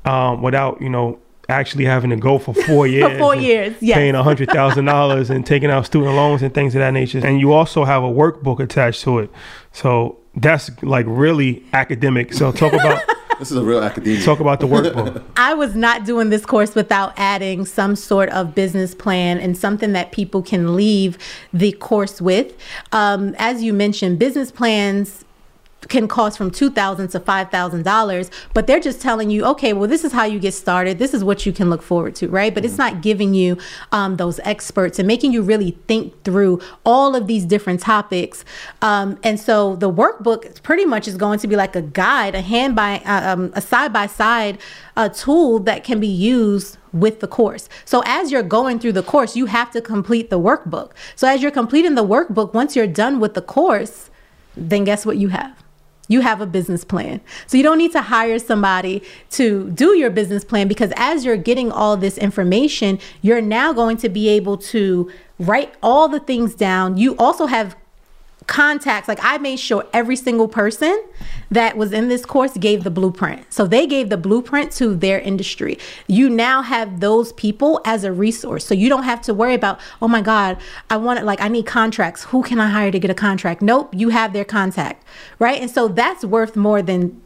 [0.03, 3.95] Um, without you know actually having to go for four years, for four years, yes.
[3.95, 7.23] paying a hundred thousand dollars and taking out student loans and things of that nature.
[7.23, 9.32] And you also have a workbook attached to it.
[9.72, 12.34] So that's like really academic.
[12.34, 13.02] So talk about
[13.40, 14.24] this is a real academic.
[14.24, 15.24] Talk about the workbook.
[15.38, 19.94] I was not doing this course without adding some sort of business plan and something
[19.94, 21.18] that people can leave
[21.53, 22.53] the course with.
[22.91, 25.24] Um, as you mentioned, business plans
[25.88, 29.74] can cost from two thousand to five thousand dollars, but they're just telling you, okay,
[29.74, 30.99] well, this is how you get started.
[30.99, 32.53] This is what you can look forward to, right?
[32.53, 32.70] But mm-hmm.
[32.70, 33.57] it's not giving you
[33.91, 38.45] um, those experts and making you really think through all of these different topics.
[38.82, 42.41] Um, and so the workbook pretty much is going to be like a guide, a
[42.41, 44.57] hand by uh, um, a side by side
[44.98, 47.68] a tool that can be used with the course.
[47.84, 50.91] So as you're going through the course, you have to complete the workbook.
[51.18, 54.10] So as you're completing the workbook, once you're done with the course,
[54.56, 55.65] then guess what you have?
[56.07, 57.22] You have a business plan.
[57.48, 61.38] So you don't need to hire somebody to do your business plan because as you're
[61.38, 66.56] getting all this information, you're now going to be able to write all the things
[66.56, 66.98] down.
[66.98, 67.76] You also have
[68.48, 71.04] contacts like i made sure every single person
[71.52, 73.52] that was in this course gave the blueprint.
[73.52, 75.78] So they gave the blueprint to their industry.
[76.08, 78.66] You now have those people as a resource.
[78.66, 80.58] So you don't have to worry about oh my god
[80.90, 82.26] i want it like i need contracts.
[82.26, 83.62] Who can i hire to get a contract?
[83.62, 85.06] Nope you have their contact
[85.40, 85.62] right?
[85.62, 87.22] And so that's worth more than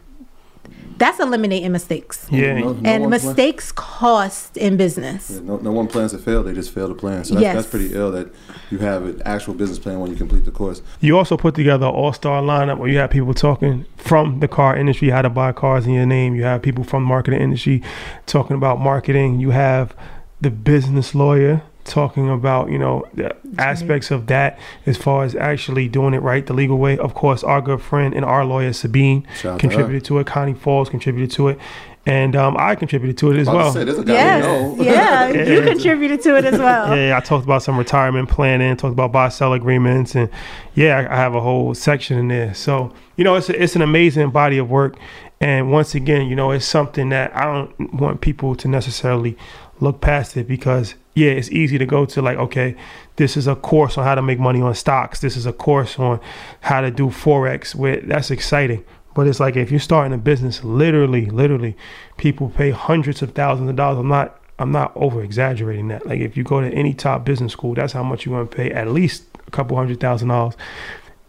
[0.99, 2.27] that's eliminating mistakes.
[2.29, 3.87] Yeah, no, no and mistakes plan.
[3.87, 5.31] cost in business.
[5.31, 7.23] Yeah, no, no one plans to fail; they just fail to plan.
[7.23, 7.55] So that's, yes.
[7.55, 8.33] that's pretty ill that
[8.69, 10.81] you have an actual business plan when you complete the course.
[10.99, 14.75] You also put together an all-star lineup where you have people talking from the car
[14.77, 16.35] industry, how to buy cars in your name.
[16.35, 17.81] You have people from the marketing industry
[18.25, 19.39] talking about marketing.
[19.39, 19.95] You have
[20.41, 25.87] the business lawyer talking about you know the aspects of that as far as actually
[25.87, 29.27] doing it right the legal way of course our good friend and our lawyer sabine
[29.35, 31.59] Shout contributed to, to, it connie falls contributed to it
[32.05, 33.71] and um, I contributed to it as well.
[33.71, 34.77] Say, yes.
[34.79, 36.95] yeah, you contributed to it as well.
[36.97, 40.29] yeah, I talked about some retirement planning, talked about buy sell agreements, and
[40.73, 42.53] yeah, I have a whole section in there.
[42.53, 44.97] So you know, it's a, it's an amazing body of work,
[45.39, 49.37] and once again, you know, it's something that I don't want people to necessarily
[49.79, 52.75] look past it because yeah, it's easy to go to like, okay,
[53.17, 55.19] this is a course on how to make money on stocks.
[55.19, 56.21] This is a course on
[56.61, 57.75] how to do forex.
[57.75, 58.85] Where that's exciting,
[59.15, 61.75] but it's like if you're starting a business, literally, literally,
[62.15, 63.99] people pay hundreds of thousands of dollars.
[63.99, 66.05] I'm not, I'm not over exaggerating that.
[66.05, 68.55] Like if you go to any top business school, that's how much you're going to
[68.55, 68.71] pay.
[68.71, 70.55] At least a couple hundred thousand dollars,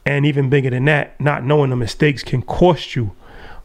[0.06, 1.20] and even bigger than that.
[1.20, 3.10] Not knowing the mistakes can cost you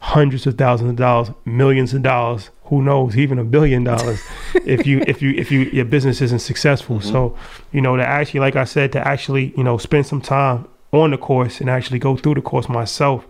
[0.00, 4.22] hundreds of thousands of dollars, millions of dollars, who knows, even a billion dollars
[4.54, 6.98] if you if you if you your business isn't successful.
[6.98, 7.10] Mm-hmm.
[7.10, 7.36] So,
[7.72, 11.10] you know, to actually like I said, to actually, you know, spend some time on
[11.10, 13.26] the course and actually go through the course myself,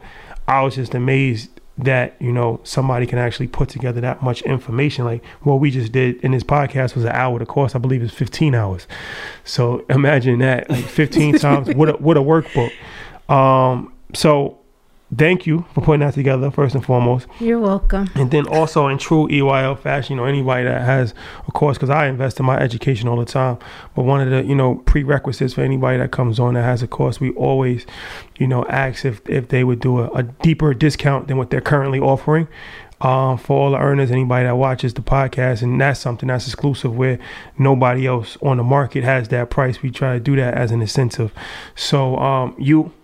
[0.49, 5.05] I was just amazed that, you know, somebody can actually put together that much information.
[5.05, 7.39] Like what we just did in this podcast was an hour.
[7.39, 8.87] The course I believe is fifteen hours.
[9.45, 10.71] So imagine that.
[10.71, 12.73] Like fifteen times what a what a workbook.
[13.31, 14.59] Um so
[15.15, 17.27] thank you for putting that together first and foremost.
[17.39, 18.11] You're welcome.
[18.15, 21.15] And then also in true EYL fashion, you know, anybody that has,
[21.47, 23.59] of course, because I invest in my education all the time.
[23.95, 26.89] But one of the you know prerequisites for anybody that comes on that has a
[26.89, 27.87] course, we always,
[28.39, 31.61] you know, ask if if they would do a, a deeper discount than what they're
[31.61, 32.49] currently offering.
[32.99, 36.97] Um, for all the earners, anybody that watches the podcast, and that's something that's exclusive
[36.97, 37.19] where
[37.59, 39.83] nobody else on the market has that price.
[39.83, 41.31] We try to do that as an incentive.
[41.75, 42.95] So um, you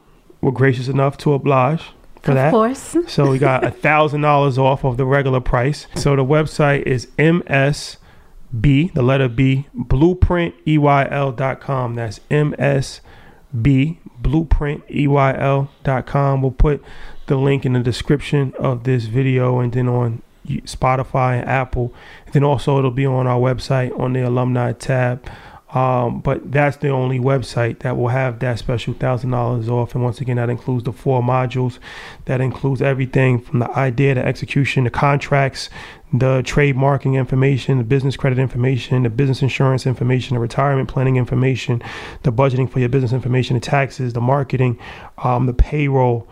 [0.43, 1.85] were gracious enough to oblige
[2.23, 2.49] for of that.
[2.49, 2.97] Of course.
[3.09, 5.87] so we got a thousand dollars off of the regular price.
[5.97, 11.95] So the website is MSB, the letter B, blueprinteyl.com.
[11.95, 16.43] That's MSB, blueprinteyl.com.
[16.43, 16.85] We'll put
[17.27, 21.95] the link in the description of this video and then on Spotify and Apple.
[22.27, 25.27] And then also it'll be on our website on the alumni tab.
[25.75, 29.95] Um, but that's the only website that will have that special thousand dollars off.
[29.95, 31.79] And once again, that includes the four modules.
[32.27, 35.71] That includes everything from the idea to execution, the contracts,
[36.13, 41.83] the trademarking information, the business credit information, the business insurance information, the retirement planning information,
[42.23, 44.79] the budgeting for your business information, the taxes, the marketing,
[45.19, 46.29] um, the payroll,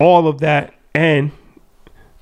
[0.00, 1.30] all of that, and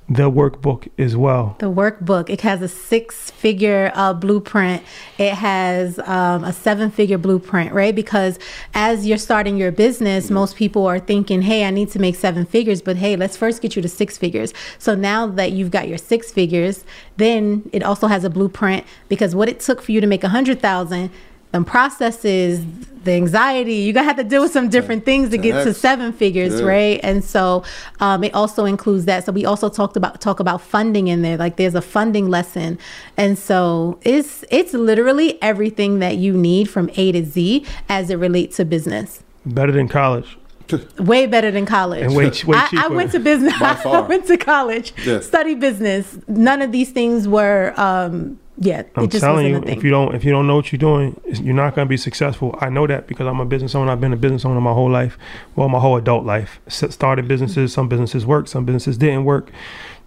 [0.09, 1.55] the workbook as well.
[1.59, 2.30] The workbook.
[2.30, 4.82] It has a six figure uh, blueprint.
[5.18, 7.94] It has um, a seven figure blueprint, right?
[7.94, 8.39] Because
[8.72, 12.47] as you're starting your business, most people are thinking, hey, I need to make seven
[12.47, 14.55] figures, but hey, let's first get you to six figures.
[14.78, 16.85] So now that you've got your six figures,
[17.18, 20.28] then it also has a blueprint because what it took for you to make a
[20.28, 21.10] hundred thousand
[21.52, 22.64] the processes,
[23.04, 26.12] the anxiety, you're gonna have to deal with some different things to get to seven
[26.12, 26.66] figures, yeah.
[26.66, 27.00] right?
[27.02, 27.64] And so
[28.00, 29.24] um, it also includes that.
[29.24, 31.36] So we also talked about talk about funding in there.
[31.36, 32.78] Like there's a funding lesson,
[33.16, 38.16] and so it's it's literally everything that you need from A to Z as it
[38.16, 39.22] relates to business.
[39.46, 40.36] Better than college.
[40.98, 42.02] way better than college.
[42.02, 42.54] And way, way cheaper.
[42.54, 43.54] I, I went to business.
[43.60, 45.26] I went to college, yes.
[45.26, 46.18] study business.
[46.28, 47.72] None of these things were.
[47.76, 49.78] Um, Yeah, I'm it just telling wasn't you, thing.
[49.78, 51.97] if you don't if you don't know what you're doing, you're not going to be
[51.97, 52.59] successful.
[52.60, 53.93] I know that because I'm a business owner.
[53.93, 55.16] I've been a business owner my whole life,
[55.55, 56.59] well, my whole adult life.
[56.66, 57.72] S- started businesses.
[57.72, 58.48] Some businesses worked.
[58.48, 59.51] Some businesses didn't work.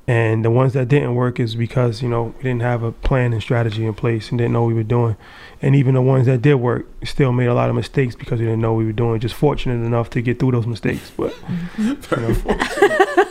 [0.08, 3.32] And the ones that didn't work is because you know we didn't have a plan
[3.34, 5.16] and strategy in place and didn't know what we were doing.
[5.62, 8.46] And even the ones that did work still made a lot of mistakes because we
[8.48, 9.20] didn't know what we were doing.
[9.22, 11.12] Just fortunate enough to get through those mistakes.
[11.16, 11.34] But
[11.78, 12.68] Very fortunate.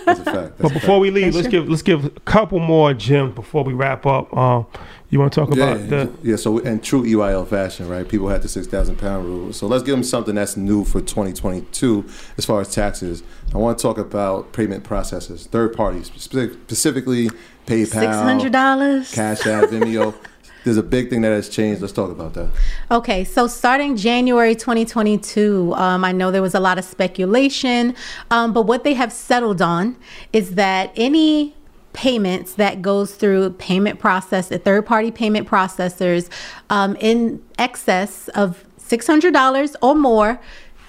[0.07, 0.25] That's a fact.
[0.25, 1.01] That's but a before fact.
[1.01, 4.35] we leave, let's give let's give a couple more gems before we wrap up.
[4.35, 4.67] Um,
[5.11, 6.37] you want to talk Yeah, about the yeah.
[6.37, 8.09] So in true EYL fashion, right?
[8.09, 9.53] People had the six thousand pound rule.
[9.53, 12.05] So let's give them something that's new for 2022
[12.39, 13.23] as far as taxes.
[13.53, 17.29] I want to talk about payment processes, third parties, specific, specifically
[17.67, 19.13] PayPal, Six hundred dollars.
[19.13, 20.15] Cash App, Venmo.
[20.65, 21.81] There's a big thing that has changed.
[21.81, 22.51] Let's talk about that.
[22.91, 27.95] Okay, so starting January 2022, um, I know there was a lot of speculation,
[28.31, 29.97] um, but what they have settled on
[30.35, 31.55] is that any
[31.93, 36.29] payments that goes through payment process, the third party payment processors,
[36.69, 40.41] um, in excess of $600 or more,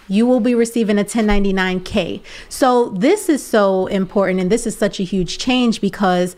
[0.07, 2.21] you will be receiving a 1099K.
[2.49, 6.35] So this is so important and this is such a huge change because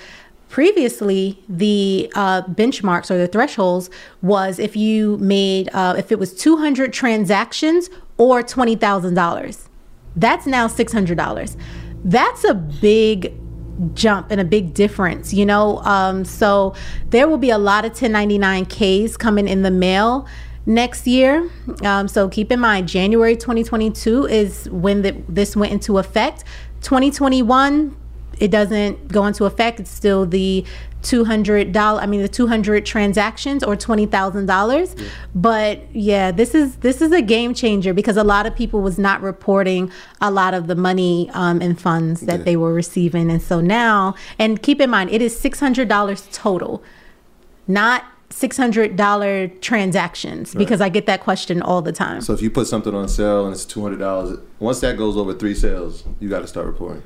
[0.50, 3.90] previously the uh, benchmarks or the thresholds
[4.22, 9.68] was if you made uh, if it was 200 transactions or $20000
[10.16, 11.58] that's now $600
[12.06, 13.34] that's a big
[13.94, 15.80] jump and a big difference you know?
[15.80, 16.76] Um, so
[17.10, 20.28] there will be a lot of 1099ks coming in the mail
[20.66, 21.50] next year.
[21.84, 26.44] Um, so keep in mind january 2022 is when the, this went into effect.
[26.82, 27.96] 2021
[28.44, 29.80] it doesn't go into effect.
[29.80, 30.66] It's still the
[31.02, 32.02] two hundred dollar.
[32.02, 34.96] I mean, the two hundred transactions or twenty thousand dollars.
[35.34, 38.98] But yeah, this is this is a game changer because a lot of people was
[39.00, 39.90] not reporting
[40.20, 42.46] a lot of the money um, and funds that Yeah.
[42.46, 46.28] they were receiving, and so now, and keep in mind, it is six hundred dollars
[46.34, 46.84] total,
[47.66, 52.20] not six hundred dollar transactions because I get that question all the time.
[52.20, 55.16] So if you put something on sale and it's two hundred dollars, once that goes
[55.16, 57.04] over three sales, you got to start reporting.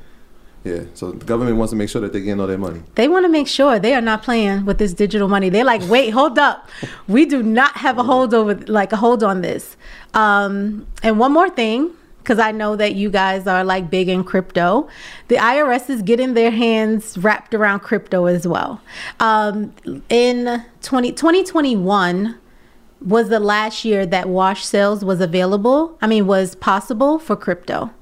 [0.64, 0.82] Yeah.
[0.94, 2.82] So the government wants to make sure that they're getting all their money.
[2.94, 5.48] They want to make sure they are not playing with this digital money.
[5.48, 6.68] They're like, wait, hold up.
[7.06, 9.76] We do not have a hold over, like a hold on this.
[10.14, 14.24] Um, and one more thing, because I know that you guys are like big in
[14.24, 14.88] crypto,
[15.28, 18.82] the IRS is getting their hands wrapped around crypto as well.
[19.20, 19.72] Um,
[20.10, 22.38] in 20, 2021
[23.00, 25.96] was the last year that wash sales was available.
[26.02, 27.92] I mean, was possible for crypto.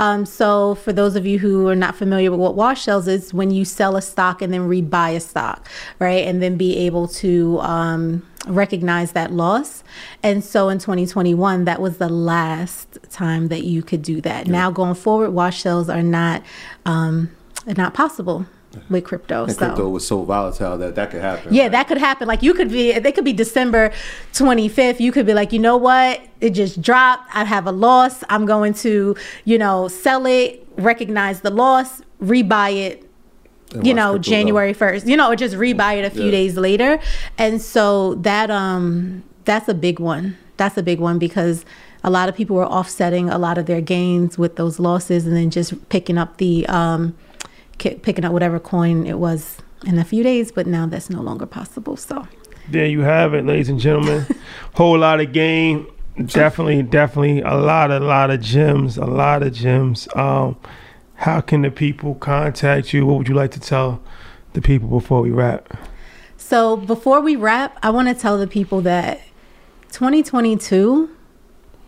[0.00, 3.34] Um, so, for those of you who are not familiar with what wash sales is,
[3.34, 5.68] when you sell a stock and then rebuy a stock,
[5.98, 9.84] right, and then be able to um, recognize that loss.
[10.22, 14.46] And so, in 2021, that was the last time that you could do that.
[14.46, 16.42] Now, going forward, wash sales are not
[16.86, 17.30] um,
[17.66, 18.46] are not possible
[18.88, 19.44] with crypto.
[19.44, 19.58] And so.
[19.58, 21.52] crypto was so volatile that that could happen.
[21.52, 21.72] Yeah, right?
[21.72, 22.28] that could happen.
[22.28, 23.92] Like you could be, they could be December
[24.32, 25.00] 25th.
[25.00, 26.20] You could be like, you know what?
[26.40, 27.34] It just dropped.
[27.34, 28.22] I have a loss.
[28.28, 33.10] I'm going to, you know, sell it, recognize the loss, rebuy it,
[33.74, 34.18] And you know.
[34.18, 36.30] January 1st, you know, or just rebuy it a few Yeah.
[36.30, 37.00] days later.
[37.38, 40.36] And so that, um, that's a big one.
[40.58, 41.64] That's a big one because
[42.04, 45.34] a lot of people were offsetting a lot of their gains with those losses and
[45.36, 47.14] then just picking up the, um,
[47.80, 51.46] picking up whatever coin it was in a few days, but now that's no longer
[51.46, 51.96] possible.
[51.96, 52.26] So
[52.68, 54.26] There you have it, ladies and gentlemen.
[54.74, 55.86] Whole lot of game.
[56.26, 60.06] Definitely, definitely a lot, a lot of gems, a lot of gems.
[60.14, 60.56] Um,
[61.14, 63.06] how can the people contact you?
[63.06, 64.02] What would you like to tell
[64.52, 65.76] the people before we wrap?
[66.36, 69.20] So before we wrap, I want to tell the people that
[69.92, 71.10] 2022,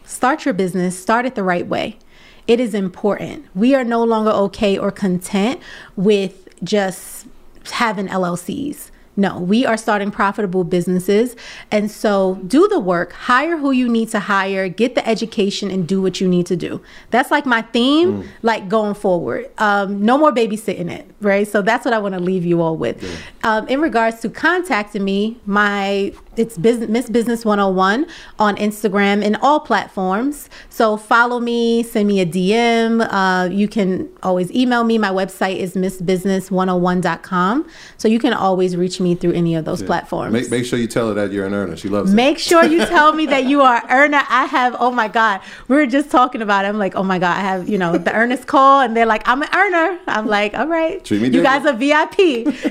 [0.05, 1.99] start your business, start it the right way.
[2.47, 3.47] It is important.
[3.55, 5.61] We are no longer okay or content
[5.97, 7.27] with just
[7.71, 8.91] having LLCs.
[9.15, 11.37] No, we are starting profitable businesses.
[11.71, 15.87] And so do the work, hire who you need to hire, get the education, and
[15.87, 16.81] do what you need to do.
[17.11, 19.51] That's like my theme, like going forward.
[19.59, 21.47] Um, no more babysitting it, right?
[21.47, 23.05] So that's what I want to leave you all with.
[23.45, 28.07] Um, in regards to contacting me, my it's business Miss Business 101
[28.39, 30.49] on Instagram and all platforms.
[30.71, 33.07] So follow me, send me a DM.
[33.11, 34.97] Uh, you can always email me.
[34.97, 37.69] My website is missbusiness101.com.
[37.99, 40.33] So you can always reach me through any of those platforms.
[40.33, 41.77] Make, make sure you tell her that you're an earner.
[41.77, 42.15] She loves it.
[42.15, 44.23] Make sure you tell me that you are earner.
[44.29, 46.69] I have, oh my God, we were just talking about it.
[46.69, 49.29] I'm like, oh my God, I have, you know, the earnest call, and they're like,
[49.29, 49.99] I'm an earner.
[50.07, 51.05] I'm like, all right.
[51.05, 51.73] Treat me you guys are.
[51.83, 52.19] VIP.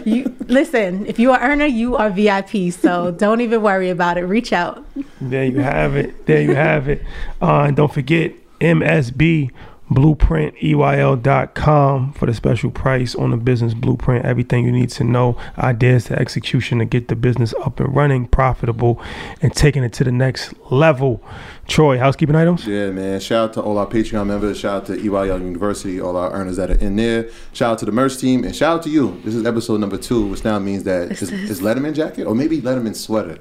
[0.06, 2.72] You listen, if you are earner, you are VIP.
[2.72, 4.22] So don't even worry about it.
[4.22, 4.86] Reach out.
[5.20, 6.26] There you have it.
[6.26, 7.04] There you have it.
[7.42, 9.52] Uh, and don't forget, MSB
[9.92, 14.26] BlueprintEYL.com for the special price on the business blueprint.
[14.26, 18.26] Everything you need to know, ideas to execution to get the business up and running,
[18.26, 19.02] profitable,
[19.42, 21.22] and taking it to the next level.
[21.68, 22.66] Troy, housekeeping items?
[22.66, 23.20] Yeah, man.
[23.20, 24.60] Shout out to all our Patreon members.
[24.60, 27.30] Shout out to EYL University, all our earners that are in there.
[27.54, 29.20] Shout out to the merch team, and shout out to you.
[29.24, 32.62] This is episode number two, which now means that is, is Letterman jacket or maybe
[32.62, 33.38] Letterman sweater,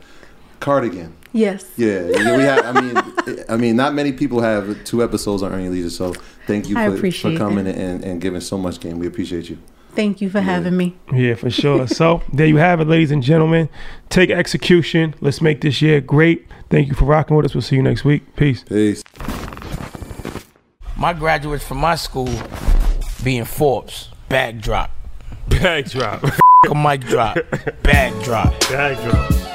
[0.60, 1.12] cardigan.
[1.32, 1.64] Yes.
[1.76, 2.76] Yeah, yeah, we have.
[2.76, 6.12] I mean, I mean, not many people have two episodes on Earn Your Leisure, so
[6.46, 8.98] thank you for, for coming and, and giving so much game.
[8.98, 9.58] We appreciate you.
[9.94, 10.96] Thank you for having me.
[11.12, 11.86] Yeah, for sure.
[11.88, 13.68] so there you have it, ladies and gentlemen.
[14.08, 15.14] Take execution.
[15.20, 16.46] Let's make this year great.
[16.68, 17.54] Thank you for rocking with us.
[17.54, 18.36] We'll see you next week.
[18.36, 18.64] Peace.
[18.64, 19.02] Peace.
[20.96, 22.28] My graduates from my school
[23.24, 24.90] being Forbes, Backdrop.
[25.48, 25.50] Backdrop.
[25.50, 26.24] Bag drop.
[26.70, 27.38] A mic drop,
[27.82, 28.60] bag drop.
[28.68, 29.49] Bag drop.